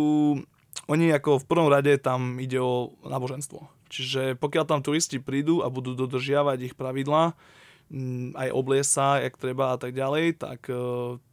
[0.91, 3.63] oni ako v prvom rade tam ide o náboženstvo.
[3.91, 7.35] Čiže pokiaľ tam turisti prídu a budú dodržiavať ich pravidlá,
[8.35, 10.71] aj oblie sa, jak treba a tak ďalej, tak,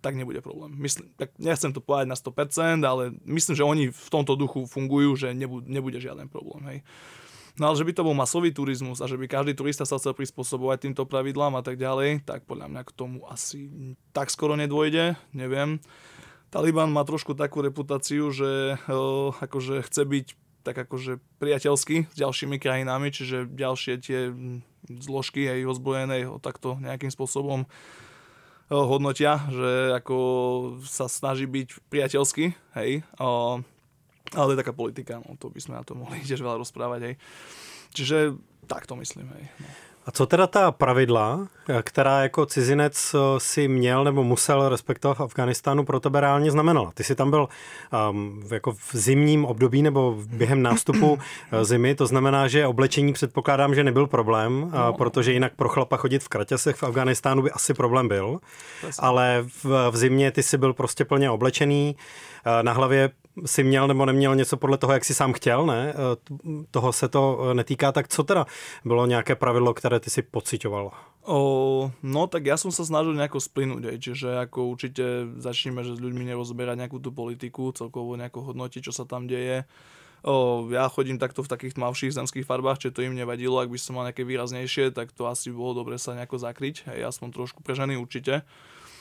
[0.02, 0.74] tak nebude problém.
[0.74, 5.14] Myslím, tak nechcem to povedať na 100%, ale myslím, že oni v tomto duchu fungujú,
[5.14, 6.62] že nebude, nebude žiaden problém.
[6.66, 6.78] Hej.
[7.58, 10.14] No ale že by to bol masový turizmus a že by každý turista sa chcel
[10.14, 13.70] prispôsobovať týmto pravidlám a tak ďalej, tak podľa mňa k tomu asi
[14.14, 15.82] tak skoro nedôjde, neviem.
[16.48, 20.26] Taliban má trošku takú reputáciu, že uh, akože chce byť
[20.68, 24.28] tak akože priateľsky s ďalšími krajinami, čiže ďalšie tie
[24.88, 27.64] zložky aj ozbrojené ho takto nejakým spôsobom
[28.68, 30.16] hodnotia, že ako
[30.84, 33.00] sa snaží byť priateľský, hej.
[34.28, 37.00] Ale to je taká politika, no to by sme na to mohli tiež veľa rozprávať,
[37.08, 37.14] hej.
[37.96, 38.36] Čiže
[38.68, 39.44] tak to myslím, hej.
[39.56, 39.87] No.
[40.08, 41.48] A co teda ta pravidla,
[41.82, 46.90] která jako cizinec eh, si měl nebo musel respektovat v Afganistánu, pro tebe reálně znamenala?
[46.94, 47.48] Ty jsi tam byl
[48.10, 51.18] um, jako v zimním období nebo během nástupu
[51.52, 54.92] eh, zimy, to znamená, že oblečení předpokládám, že nebyl problém, no.
[54.92, 58.38] protože jinak pro chlapa chodit v kraťasech v Afganistánu by asi problém byl.
[58.98, 61.96] Ale v, v zimě ty jsi byl prostě plně oblečený,
[62.62, 63.10] na hlavě
[63.46, 65.92] si měl nebo neměl něco podle toho, jak si sám chtěl, ne?
[65.92, 65.94] E,
[66.70, 68.46] toho se to e, netýká, tak co teda
[68.84, 70.90] bylo nějaké pravidlo, které ty si pocitoval?
[72.00, 75.04] No tak ja som sa snažil nejako splynúť, aj, čiže ako určite
[75.36, 79.68] začneme, že s ľuďmi nerozberať nejakú tú politiku, celkovo nejako hodnotiť, čo sa tam deje.
[80.24, 83.76] O, ja chodím takto v takých tmavších zemských farbách, čiže to im nevadilo, ak by
[83.76, 87.60] som mal nejaké výraznejšie, tak to asi bolo dobre sa nejako zakryť, hej, som trošku
[87.60, 88.48] prežený určite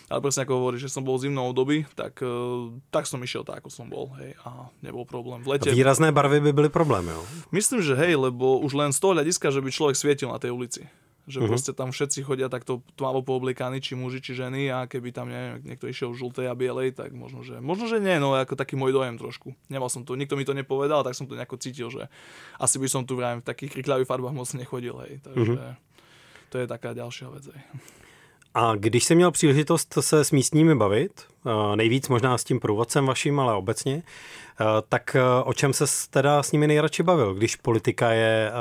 [0.07, 3.43] ale presne ako hovorí, že som bol v zimnom období, tak, e, tak som išiel
[3.43, 5.43] tak, ako som bol, hej, a nebol problém.
[5.43, 5.67] V lete...
[5.67, 7.19] A výrazné barvy by byly problém, jo?
[7.51, 10.55] Myslím, že hej, lebo už len z toho hľadiska, že by človek svietil na tej
[10.55, 10.87] ulici.
[11.27, 11.51] Že uh-huh.
[11.51, 15.59] proste tam všetci chodia takto tmavo pooblikaní, či muži, či ženy a keby tam neviem,
[15.59, 18.79] niekto išiel v žltej a bielej, tak možno, že, možno, že nie, no ako taký
[18.79, 19.51] môj dojem trošku.
[19.67, 22.07] Nemal som to, nikto mi to nepovedal, tak som to nejako cítil, že
[22.55, 25.19] asi by som tu v takých krikľavých farbách moc nechodil, hej.
[25.19, 25.75] Takže uh-huh.
[26.47, 27.59] to je taká ďalšia vec, hej.
[28.57, 31.11] A když jsi měl příležitost se s místními bavit,
[31.45, 35.85] eh, nejvíc možná s tím průvodcem vaším, ale obecně, eh, tak eh, o čem se
[36.09, 38.51] teda s nimi nejradši bavil, když politika je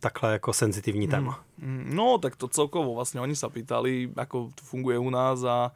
[0.00, 1.10] takhle jako senzitivní hmm.
[1.10, 1.40] téma?
[1.92, 5.70] No, tak to celkovo vlastne oni sa pýtali, ako to funguje u nás a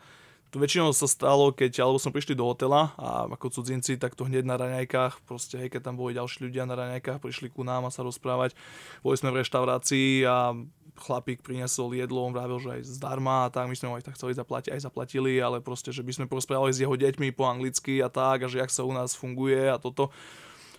[0.53, 4.29] to väčšinou sa stalo, keď, alebo sme prišli do hotela a ako cudzinci, tak to
[4.29, 7.89] hneď na raňajkách, proste hej, keď tam boli ďalší ľudia na raňajkách, prišli ku nám
[7.89, 8.53] a sa rozprávať.
[9.01, 10.53] Boli sme v reštaurácii a
[10.97, 14.17] chlapík priniesol jedlo, on vravil, že aj zdarma a tak, my sme ho aj tak
[14.21, 18.05] chceli zaplatiť, aj zaplatili, ale proste, že by sme porozprávali s jeho deťmi po anglicky
[18.05, 20.13] a tak, a že jak sa u nás funguje a toto.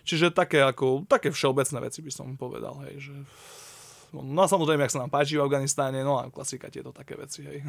[0.04, 3.14] Čiže také ako, také všeobecné veci by som povedal, hej, že
[4.22, 7.42] No a samozrejme, jak sa nám páči v Afganistáne, no a klasika tieto také veci,
[7.42, 7.66] hej.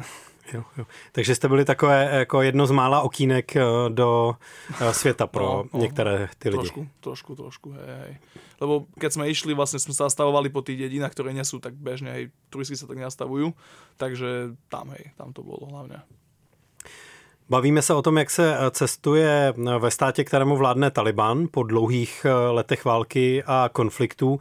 [0.52, 0.86] Jo, jo.
[1.12, 4.34] Takže jste byli takové jako jedno z mála okýnek eh, do
[4.80, 6.62] eh, světa pro no, no, některé ty lidi.
[6.62, 8.14] Trošku, trošku, trošku, hej, hej.
[8.60, 11.76] Lebo keď sme išli, vlastne sme sa zastavovali po tých dedinách, ktoré nie sú tak
[11.76, 13.52] bežne, hej, turisti sa tak nastavujú,
[14.00, 16.00] takže tam, hej, tam to bolo hlavne.
[17.48, 22.32] Bavíme se o tom, jak se cestuje ve státě, kterému vládne Taliban po dlouhých eh,
[22.32, 24.38] letech války a konfliktů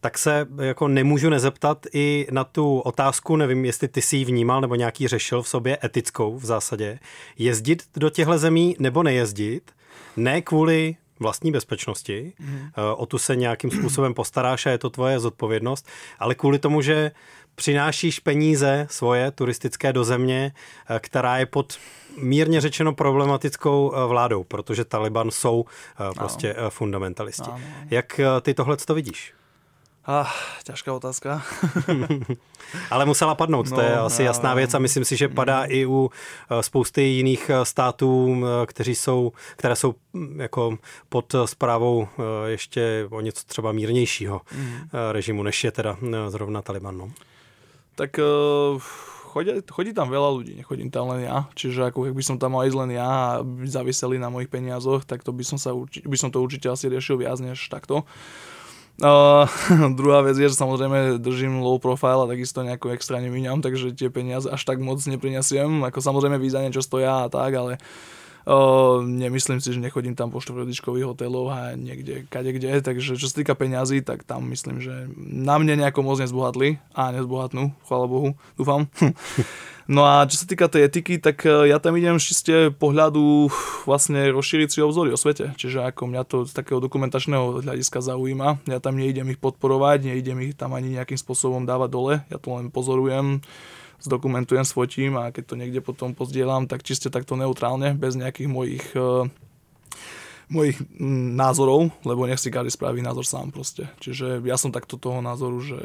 [0.00, 4.60] tak se jako nemůžu nezeptat i na tu otázku, nevím, jestli ty si ji vnímal
[4.60, 6.98] nebo nějaký řešil v sobě etickou v zásadě.
[7.38, 9.70] Jezdit do těchto zemí nebo nejezdit,
[10.16, 12.68] ne kvůli vlastní bezpečnosti, mm.
[12.96, 17.10] o tu se nějakým způsobem postaráš a je to tvoje zodpovědnost, ale kvůli tomu, že
[17.58, 20.52] přinášíš peníze svoje turistické do země,
[20.88, 21.78] eh, která je pod
[22.16, 25.64] mírně řečeno problematickou eh, vládou, protože Taliban jsou
[26.14, 26.70] prostě no.
[26.70, 27.50] fundamentalisti.
[27.50, 27.86] No, no.
[27.90, 29.34] Jak ty tohle to vidíš?
[30.06, 30.26] Ah,
[30.64, 31.42] ťažká otázka.
[32.90, 35.60] Ale musela padnout, no, to je no, asi jasná věc a myslím si, že padá
[35.60, 35.66] mm.
[35.68, 36.10] i u
[36.50, 42.08] eh, spousty jiných eh, států, eh, kteří jsou, které jsou hm, jako pod zprávou
[42.46, 44.80] ještě o něco třeba mírnějšího mm.
[45.12, 45.96] režimu, než je teda
[46.28, 46.98] zrovna Taliban.
[46.98, 47.10] No.
[47.98, 48.78] Tak uh
[49.28, 51.46] chodí, chodí tam veľa ľudí, nechodím tam len ja.
[51.54, 55.22] Čiže ako keby som tam mal ísť len ja a zaviseli na mojich peniazoch, tak
[55.22, 58.08] to by som, sa urči, by som to určite asi riešil viac než takto.
[58.98, 59.46] Uh,
[59.98, 64.10] druhá vec je, že samozrejme držím low profile a takisto nejako extra nemíňam, takže tie
[64.10, 65.86] peniaze až tak moc neprinesiem.
[65.86, 68.17] Ako samozrejme víza niečo stoja a tak, ale uh,
[69.04, 73.34] nemyslím si, že nechodím tam po štvrdičkových hoteloch a niekde, kade kde, takže čo sa
[73.36, 78.28] týka peňazí, tak tam myslím, že na mne nejako moc nezbohatli a nezbohatnú, chvála Bohu,
[78.56, 78.88] dúfam.
[79.88, 83.48] No a čo sa týka tej etiky, tak e, ja tam idem čiste pohľadu
[83.88, 85.56] vlastne rozšíriť si obzory o svete.
[85.56, 88.68] Čiže ako mňa to z takého dokumentačného hľadiska zaujíma.
[88.68, 92.14] Ja tam neidem ich podporovať, neidem ich tam ani nejakým spôsobom dávať dole.
[92.28, 93.40] Ja to len pozorujem,
[94.02, 98.84] zdokumentujem, svojím a keď to niekde potom pozdielam, tak čiste takto neutrálne, bez nejakých mojich
[98.94, 99.26] e,
[100.48, 103.86] mojich mm, názorov, lebo nech si každý spraví názor sám proste.
[104.00, 105.78] Čiže ja som takto toho názoru, že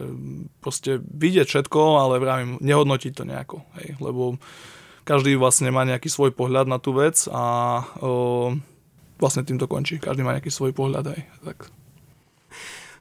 [0.64, 4.40] proste vidieť všetko, ale vravím, nehodnotiť to nejako, hej, lebo
[5.04, 7.44] každý vlastne má nejaký svoj pohľad na tú vec a
[8.00, 8.56] o,
[9.20, 10.00] vlastne tým to končí.
[10.00, 11.68] Každý má nejaký svoj pohľad, hej, tak.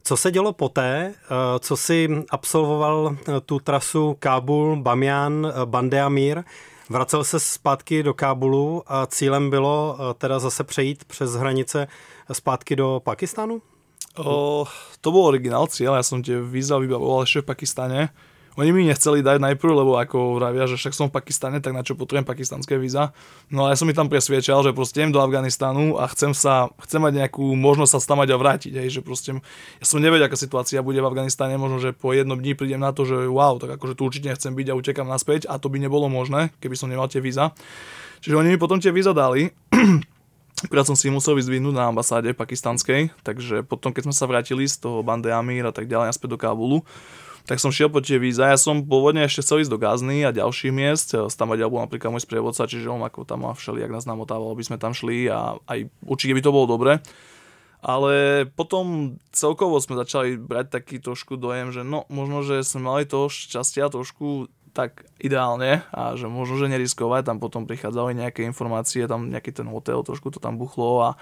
[0.04, 1.14] Co se dělo poté,
[1.60, 6.42] co si absolvoval tu trasu Kábul, Bamian, Bandeamír?
[6.90, 11.88] Vracel se zpátky do Kábulu a cílem bylo eh, teda zase přejít přes hranice
[12.32, 13.62] zpátky do Pakistánu?
[14.18, 14.66] O,
[15.00, 18.00] to bol originál cieľ, ja som tie víza vybavoval ešte v Pakistane
[18.60, 21.80] oni mi nechceli dať najprv, lebo ako vravia, že však som v Pakistane, tak na
[21.80, 23.16] čo potrebujem pakistanské víza.
[23.48, 26.68] No a ja som mi tam presviečal, že proste idem do Afganistanu a chcem sa,
[26.84, 28.72] chcem mať nejakú možnosť sa stamať a vrátiť.
[28.76, 29.40] Hej, že proste,
[29.80, 32.92] ja som nevedel, aká situácia bude v Afganistane, možno, že po jednom dni prídem na
[32.92, 35.80] to, že wow, tak akože tu určite nechcem byť a utekam naspäť a to by
[35.80, 37.56] nebolo možné, keby som nemal tie víza.
[38.20, 39.48] Čiže oni mi potom tie víza dali.
[40.62, 44.78] Akurát som si musel vyzdvihnúť na ambasáde pakistanskej, takže potom, keď sme sa vrátili z
[44.78, 46.86] toho Bande Amir a tak ďalej naspäť do Kábulu,
[47.42, 48.46] tak som šiel po tie víza.
[48.46, 51.14] Ja som pôvodne ešte chcel ísť do Gazny a ďalších miest.
[51.34, 54.78] Tam bol napríklad môj sprievodca, čiže on ako tam ma všelijak nás namotával, aby sme
[54.78, 57.02] tam šli a aj určite by to bolo dobre.
[57.82, 63.02] Ale potom celkovo sme začali brať taký trošku dojem, že no, možno, že sme mali
[63.10, 69.04] toho šťastia trošku tak ideálne a že možno, že neriskovať, tam potom prichádzali nejaké informácie,
[69.10, 71.20] tam nejaký ten hotel, trošku to tam buchlo a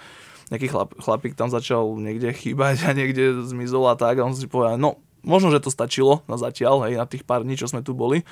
[0.55, 4.47] nejaký chlap, chlapík tam začal niekde chýbať a niekde zmizol a tak a on si
[4.47, 7.85] povedal, no možno, že to stačilo na zatiaľ, hej, na tých pár dní, čo sme
[7.85, 8.25] tu boli.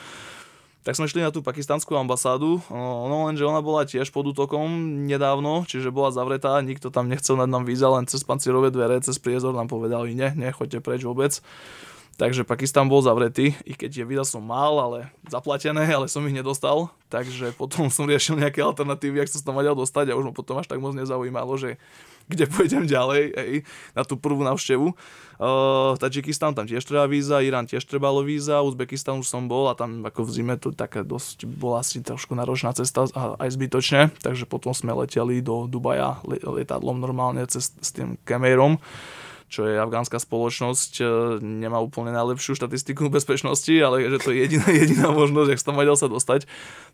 [0.87, 4.64] Tak sme šli na tú pakistanskú ambasádu, no lenže ona bola tiež pod útokom
[5.05, 9.20] nedávno, čiže bola zavretá, nikto tam nechcel nad nám víza, len cez pancierové dvere, cez
[9.20, 11.44] priezor nám povedali, ne, nechoďte preč vôbec.
[12.18, 16.35] Takže Pakistan bol zavretý, i keď je víza som mal, ale zaplatené, ale som ich
[16.35, 16.90] nedostal.
[17.14, 20.59] Takže potom som riešil nejaké alternatívy, ak sa tam vedel dostať a už ma potom
[20.59, 21.79] až tak moc nezaujímalo, že
[22.29, 23.53] kde pôjdem ďalej, hej,
[23.97, 24.95] na tú prvú návštevu.
[25.38, 29.79] Uh, Tadžikistan, tam tiež treba víza, Irán tiež trebalo víza, Uzbekistan už som bol a
[29.79, 34.11] tam ako v zime to taká dosť bola asi trošku náročná cesta a aj zbytočne,
[34.19, 38.83] takže potom sme leteli do Dubaja lietadlom normálne cez, s tým Kemerom
[39.49, 41.05] čo je afgánska spoločnosť, e,
[41.41, 45.97] nemá úplne najlepšiu štatistiku bezpečnosti, ale že to je jediná, jediná možnosť, ak tam vedel
[45.97, 46.45] sa dostať,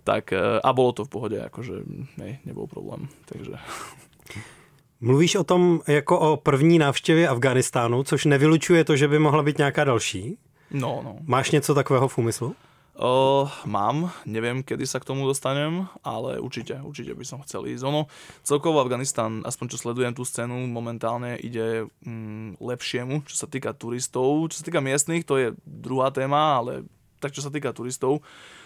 [0.06, 1.82] tak e, a bolo to v pohode, akože
[2.14, 3.10] nej, nebol problém.
[3.26, 3.58] Takže...
[5.04, 9.58] Mluvíš o tom jako o první návštěvě Afganistánu, což nevylučuje to, že by mohla být
[9.58, 10.38] nějaká další?
[10.70, 11.16] No, no.
[11.24, 12.54] Máš něco takového v úmyslu?
[12.96, 17.82] O, mám, neviem, kedy sa k tomu dostanem, ale určite, určite by som chcel ísť.
[17.84, 18.06] Ono,
[18.46, 24.46] celkovo Afganistan, aspoň čo sledujem tú scénu, momentálne ide mm, lepšiemu, čo sa týka turistov.
[24.54, 26.86] Čo sa týka miestnych, to je druhá téma, ale
[27.18, 28.63] tak čo sa týka turistov, Uh,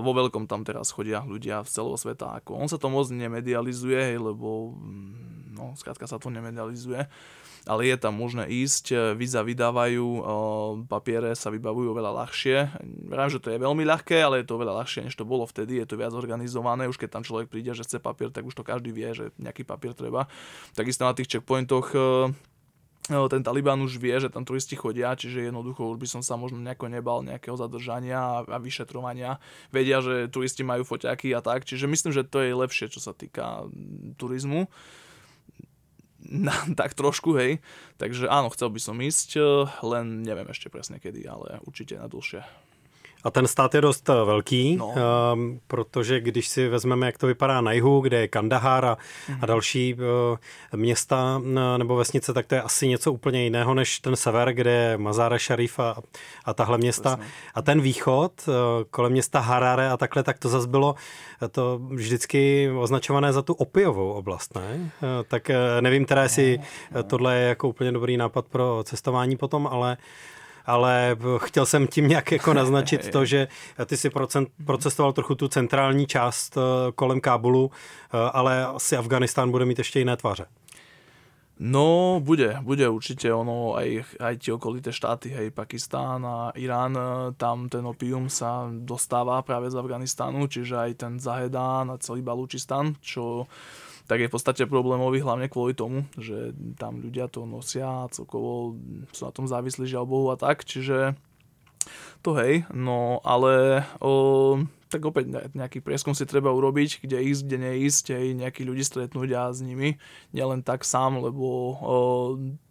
[0.00, 2.40] vo veľkom tam teraz chodia ľudia z celého sveta.
[2.40, 7.08] Ako on sa to moc nemedializuje, hej, lebo mm, no, skrátka sa to nemedializuje
[7.68, 10.24] ale je tam možné ísť, víza vydávajú,
[10.88, 12.56] papiere sa vybavujú oveľa ľahšie.
[13.10, 15.76] Viem, že to je veľmi ľahké, ale je to oveľa ľahšie, než to bolo vtedy,
[15.82, 18.64] je to viac organizované, už keď tam človek príde, že chce papier, tak už to
[18.64, 20.30] každý vie, že nejaký papier treba.
[20.72, 21.92] Takisto na tých checkpointoch
[23.08, 26.60] ten Taliban už vie, že tam turisti chodia, čiže jednoducho už by som sa možno
[26.60, 29.40] nejako nebal nejakého zadržania a, vyšetrovania.
[29.72, 33.16] Vedia, že turisti majú foťaky a tak, čiže myslím, že to je lepšie, čo sa
[33.16, 33.66] týka
[34.20, 34.68] turizmu.
[36.20, 37.58] Na, tak trošku, hej.
[37.96, 39.40] Takže áno, chcel by som ísť,
[39.82, 42.69] len neviem ešte presne kedy, ale určite na dlhšie.
[43.24, 44.94] A ten stát je dost eh, velký, No.
[45.32, 48.96] um, protože když si vezmeme, jak to vypadá na jihu, kde je Kandahar a,
[49.40, 50.00] a další uh,
[50.76, 54.70] města uh, nebo vesnice, tak to je asi něco úplně jiného než ten sever, kde
[54.70, 55.96] je Mazar Sharif a,
[56.44, 57.16] a tahle města.
[57.16, 57.32] Přesně.
[57.54, 58.54] A ten východ uh,
[58.90, 60.94] kolem města Harare a takhle, tak to zase bylo
[61.50, 64.74] to vždycky označované za tu opiovou oblast, ne?
[64.74, 66.60] Uh, tak uh, nevím teda, jestli
[66.94, 69.96] no, tohle je jako úplně dobrý nápad pro cestování potom, ale
[70.70, 73.48] ale chtěl jsem tím nějak jako naznačit to, že
[73.86, 74.10] ty si
[74.64, 79.98] procestoval trochu tu centrální část eh, kolem Kábulu, eh, ale asi Afganistán bude mít ještě
[79.98, 80.46] jiné tváře.
[81.62, 87.36] No, bude, bude určite ono, aj, aj tie okolité štáty, hej, Pakistán a Irán, e,
[87.36, 92.96] tam ten opium sa dostáva práve z Afganistánu, čiže aj ten Zahedán a celý Balúčistan,
[93.04, 93.44] čo
[94.10, 98.74] tak je v podstate problémový hlavne kvôli tomu, že tam ľudia to nosia a celkovo
[99.14, 101.14] sú na tom závislí žiaľ Bohu a tak, čiže
[102.26, 104.58] to hej, no ale o,
[104.90, 108.82] tak opäť ne- nejaký prieskum si treba urobiť, kde ísť, kde neísť, hej, nejakých ľudí
[108.82, 110.02] stretnúť a s nimi,
[110.34, 111.46] nielen tak sám, lebo
[111.78, 111.96] o,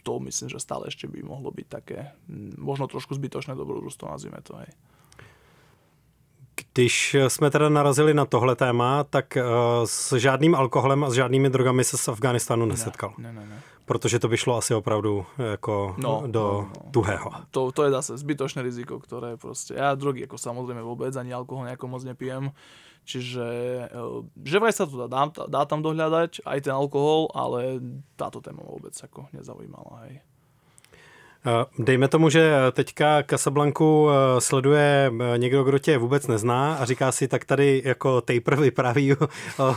[0.03, 2.11] to myslím, že stále ešte by mohlo byť také,
[2.59, 4.75] možno trošku zbytočné dobrodružstvo, nazvime to, hej.
[6.79, 9.43] Když jsme teda narazili na tohle téma, tak eh,
[9.85, 13.13] s žádným alkoholem a s žádnými drogami se z Afganistánu nesetkal.
[13.17, 13.61] Ne, ne, ne.
[13.85, 16.91] Protože to by šlo asi opravdu jako No, do no, no.
[16.91, 17.31] tuhého.
[17.51, 21.67] To, to je zase zbytočné riziko, ktoré proste, ja drogy ako samozrejme vôbec, ani alkohol
[21.67, 22.55] nejako moc nepijem,
[23.03, 23.45] čiže
[23.91, 27.83] eh, že vraj sa to dá, dá tam dohľadať, aj ten alkohol, ale
[28.15, 30.23] táto téma ma vôbec ako nezaujímala, hej.
[31.45, 36.85] Eh, Dejme tomu, že teďka Casablanku eh, sleduje eh, někdo, kdo tě vůbec nezná a
[36.85, 39.27] říká si, tak tady jako Taper vypráví o,
[39.59, 39.75] o,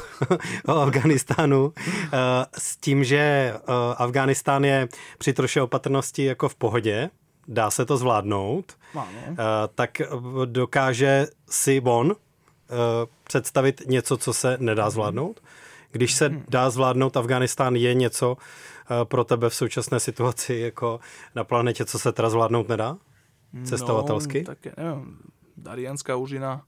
[0.66, 1.72] o Afganistánu
[2.58, 3.54] s tím, že
[3.96, 4.88] Afganistán je
[5.18, 7.10] při troše opatrnosti jako v pohodě,
[7.48, 9.06] dá se to zvládnout, Áno.
[9.32, 9.34] eh,
[9.74, 10.02] tak
[10.44, 12.16] dokáže si on
[13.24, 15.40] představit něco, co se nedá zvládnout?
[15.90, 18.36] Když se dá zvládnout Afganistán, je něco
[19.04, 21.00] pro tebe v současné situaci jako
[21.34, 22.98] na planetě, co se teda zvládnout nedá?
[23.64, 24.38] Cestovatelsky?
[24.38, 25.18] No, také, neviem,
[25.56, 26.64] Darianská užina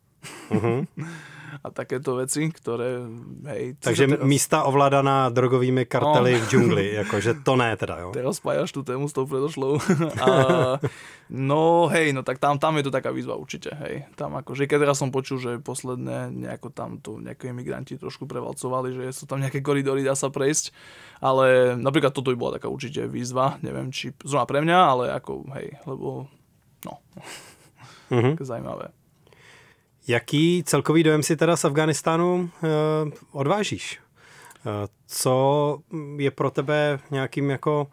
[0.50, 0.86] Mhm.
[1.60, 3.04] a takéto veci, ktoré,
[3.52, 3.76] hej...
[3.78, 6.40] Takže teraz, místa ovládaná drogovými kartely No.
[6.40, 8.08] v džungli, jakože to ne teda, jo?
[8.10, 9.78] Teraz spájaš tú tému s tou predošlou.
[10.24, 10.28] a,
[11.28, 14.08] no hej, no tak tam, tam je to taká výzva určite, hej.
[14.16, 18.96] Tam akože, keď teraz som počul, že posledné nejako tam tu nejaké imigranti trošku prevalcovali,
[18.96, 20.72] že sú tam nejaké koridory, dá sa prejsť,
[21.20, 25.46] ale napríklad toto by bola taká určite výzva, neviem, či zrovna pre mňa, ale ako,
[25.54, 26.26] hej, lebo,
[26.82, 26.94] no,
[28.10, 28.36] Mhm.
[28.48, 28.92] zaujímavé.
[30.08, 32.68] Jaký celkový dojem si teda z Afganistánu eh,
[33.32, 34.00] odvážíš?
[34.66, 35.78] Eh, co
[36.16, 37.86] je pro tebe nějakým jako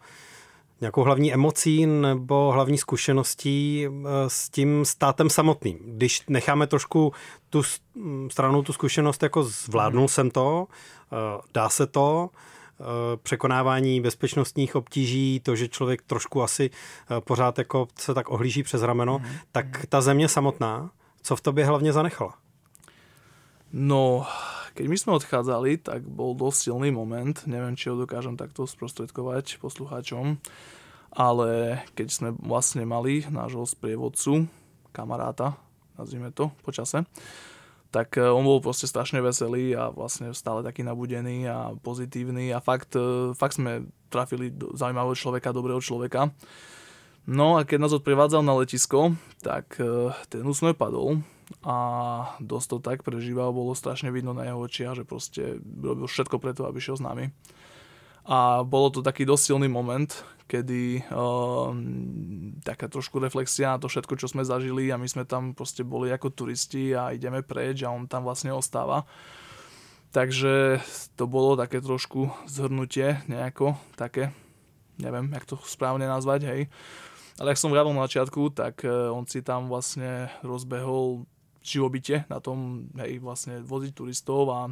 [0.80, 3.90] nějakou hlavní emocí nebo hlavní zkušeností eh,
[4.28, 5.78] s tím státem samotným.
[5.84, 7.12] Když necháme trošku
[7.50, 10.66] tu s- m, stranu tu zkušenost, jako zvládnul jsem to,
[11.54, 12.30] dá se to,
[13.22, 16.70] překonávání bezpečnostních obtíží, to, že člověk trošku asi
[17.20, 20.90] pořád jako se tak ohlíží přes rameno, tak ta země samotná,
[21.22, 22.34] co v tobě hlavně zanechala?
[23.72, 24.28] No,
[24.76, 27.32] keď my sme odchádzali, tak bol dosť silný moment.
[27.48, 30.36] Neviem, či ho dokážem takto sprostredkovať poslucháčom.
[31.12, 34.48] Ale keď sme vlastne mali nášho sprievodcu,
[34.92, 35.56] kamaráta,
[35.96, 37.04] nazvime to, po čase,
[37.92, 42.64] tak eh, on bol proste strašne veselý a vlastne stále taký nabudený a pozitívny a
[42.64, 46.32] fakt, eh, fakt sme trafili zaujímavého človeka, dobrého človeka.
[47.26, 51.22] No a keď nás odprevádzal na letisko, tak eh, ten úsmev padol
[51.60, 51.76] a
[52.40, 56.64] dosť to tak prežíval, bolo strašne vidno na jeho očiach, že proste robil všetko preto,
[56.64, 57.28] aby šiel s nami.
[58.22, 60.08] A bolo to taký dosť silný moment,
[60.46, 65.58] kedy um, taká trošku reflexia na to všetko, čo sme zažili a my sme tam
[65.58, 69.02] proste boli ako turisti a ideme preč a on tam vlastne ostáva.
[70.12, 70.78] Takže
[71.16, 74.30] to bolo také trošku zhrnutie nejako, také,
[75.00, 76.60] neviem, jak to správne nazvať, hej.
[77.40, 81.24] Ale ak som vravel na začiatku, tak eh, on si tam vlastne rozbehol
[81.62, 84.66] živobytie na tom, hej, vlastne voziť turistov a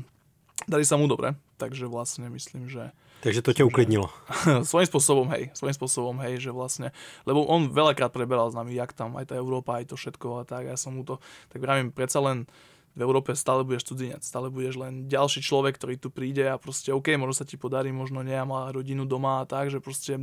[0.67, 1.39] dali sa mu dobre.
[1.57, 2.91] Takže vlastne myslím, že
[3.21, 4.09] Takže to tě uklidnilo.
[4.65, 6.89] svojím spôsobom, hej, svojím spôsobom, hej, že vlastne,
[7.29, 10.43] lebo on veľakrát preberal s nami, jak tam aj tá Európa, aj to všetko a
[10.49, 11.21] tak, ja som mu to,
[11.53, 12.49] tak vravím, predsa len
[12.91, 16.91] v Európe stále budeš cudzinec, stále budeš len ďalší človek, ktorý tu príde a proste
[16.91, 20.19] OK, možno sa ti podarí, možno nie, má rodinu doma a tak, že proste,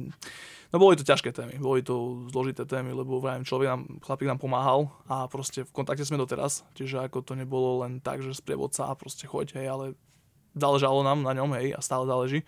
[0.71, 4.39] no boli to ťažké témy, boli to zložité témy, lebo vravím, človek nám, chlapík nám
[4.43, 8.91] pomáhal a proste v kontakte sme doteraz, čiže ako to nebolo len tak, že sprievodca
[8.91, 9.85] a proste choď, hej, ale
[10.51, 12.43] záležalo nám na ňom, hej, a stále záleží.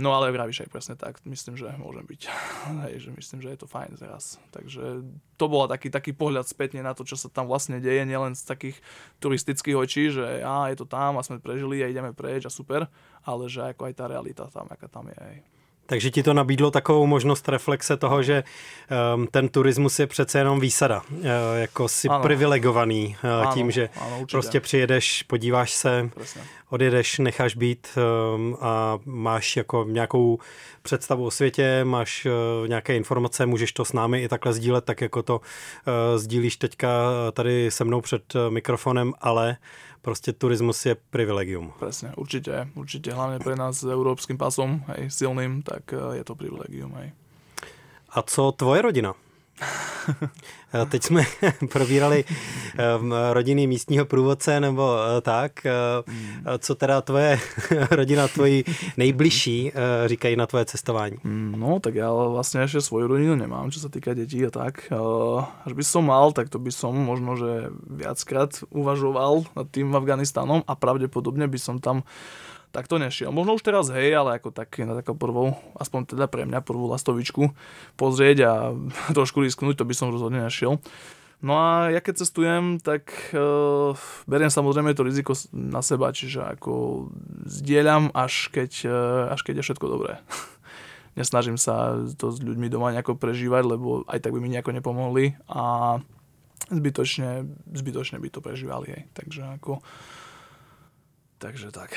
[0.00, 2.20] No ale vravíš aj presne tak, myslím, že môžem byť.
[2.88, 4.40] Hej, že myslím, že je to fajn teraz.
[4.48, 5.04] Takže
[5.36, 8.42] to bola taký, taký pohľad spätne na to, čo sa tam vlastne deje, nielen z
[8.48, 8.80] takých
[9.20, 12.88] turistických očí, že á, je to tam a sme prežili a ideme preč a super,
[13.20, 15.18] ale že ako aj tá realita tam, aká tam je.
[15.20, 15.61] Hej.
[15.86, 18.44] Takže ti to nabídlo takovou možnost reflexe toho, že
[19.14, 21.02] um, ten turismus je přece jenom výsada.
[21.10, 22.22] Uh, jako si ano.
[22.22, 26.42] privilegovaný uh, ano, tím, že ano, prostě přijedeš, podíváš se, Presne.
[26.70, 27.88] odjedeš, necháš být
[28.34, 30.38] um, a máš jako nějakou
[30.82, 35.00] představu o světě, máš uh, nějaké informace, můžeš to s námi i takhle sdílet, tak
[35.00, 36.88] jako to uh, sdílíš teďka
[37.32, 39.56] tady se mnou před uh, mikrofonem, ale
[40.02, 41.70] proste turizmus je privilegium.
[41.78, 46.34] Presne, určite, určite, hlavne pre nás s európskym pasom, hej, silným, tak eh, je to
[46.34, 47.14] privilegium, hej.
[48.12, 49.16] A co tvoje rodina?
[50.88, 51.22] Teď jsme
[51.72, 52.24] probírali
[53.32, 55.66] rodiny místního průvodce nebo eh, tak.
[55.66, 55.72] Eh,
[56.06, 56.44] hmm.
[56.58, 57.40] Co teda tvoje
[57.90, 58.64] rodina, tvoji
[58.96, 61.16] nejbližší eh, říkají na tvoje cestování?
[61.24, 64.88] Hmm, no, tak ja vlastne ešte svoju rodinu nemám, čo sa týka detí a tak.
[65.66, 70.64] Až by som mal, tak to by som možno, že viackrát uvažoval nad tým Afganistanom
[70.64, 72.02] a pravdepodobne by som tam
[72.72, 73.30] tak to nešiel.
[73.30, 76.88] Možno už teraz hej, ale ako tak na takou prvou, aspoň teda pre mňa prvú
[76.88, 77.52] lastovičku
[78.00, 78.52] pozrieť a
[79.16, 80.80] trošku risknúť, to by som rozhodne nešiel.
[81.42, 83.98] No a ja keď cestujem, tak uh,
[84.30, 87.06] beriem samozrejme to riziko na seba, čiže ako
[87.50, 88.94] zdieľam, až keď, uh,
[89.34, 90.22] až keď je všetko dobré.
[91.18, 95.34] Nesnažím sa to s ľuďmi doma nejako prežívať, lebo aj tak by mi nejako nepomohli
[95.50, 95.98] a
[96.70, 97.44] zbytočne,
[97.74, 98.94] zbytočne by to prežívali.
[98.94, 99.02] Hej.
[99.12, 99.82] Takže ako
[101.42, 101.90] takže tak.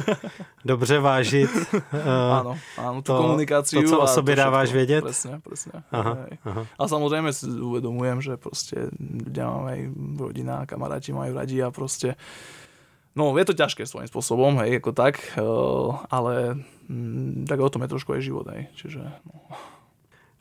[0.64, 2.00] Dobře vážit uh,
[2.40, 3.84] áno, áno, tú to, komunikáciu.
[3.84, 5.04] To, co o sobě dáváš vědět.
[5.04, 5.84] Presne, presne.
[5.92, 6.62] Aha, aha.
[6.78, 9.80] A samozrejme si uvedomujem, že proste ľudia mám aj
[10.16, 12.16] rodina, kamaráti majú radi a proste
[13.18, 17.82] No, je to ťažké svojím spôsobom, hej, ako tak, uh, ale mm, tak o tom
[17.82, 19.02] je trošku aj život, hej, čiže...
[19.26, 19.42] No.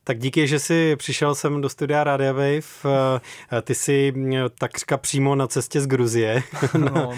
[0.07, 3.19] Tak díky, že jsi přišel sem do studia Radio Wave.
[3.51, 6.43] Eh, ty jsi eh, takřka přímo na cestě z Gruzie
[6.77, 7.13] no, no.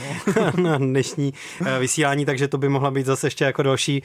[0.64, 1.34] na dnešní
[1.66, 4.04] eh, vysílání, takže to by mohla být zase ještě jako další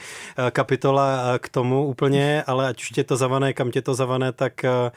[0.51, 4.65] kapitola k tomu úplně, ale ať už tě to zavané, kam tě to zavané, tak
[4.65, 4.91] Eh,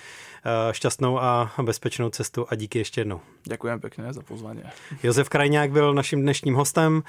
[0.72, 3.20] šťastnou a bezpečnou cestu a díky ještě jednou.
[3.44, 4.62] Děkujem pěkně za pozvání.
[5.02, 7.02] Josef Krajňák byl naším dnešním hostem,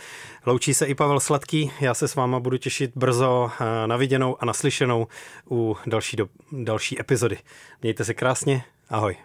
[0.46, 4.38] loučí se i Pavel Sladký, já se s váma budu těšit brzo eh, na viděnou
[4.40, 5.08] a naslyšenou
[5.52, 7.38] u další, do, další epizody.
[7.82, 9.18] Mějte se krásně, ahoj.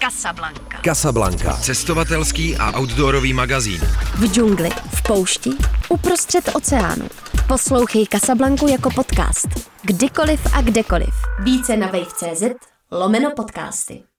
[0.00, 0.80] Casablanca.
[0.84, 1.56] Casablanca.
[1.56, 3.80] Cestovatelský a outdoorový magazín.
[4.14, 5.50] V džungli, v poušti,
[5.88, 7.08] uprostřed oceánu.
[7.48, 9.48] Poslouchej Casablanku jako podcast.
[9.82, 11.14] Kdykoliv a kdekoliv.
[11.44, 14.13] Více na wave.cz lomeno podcasty.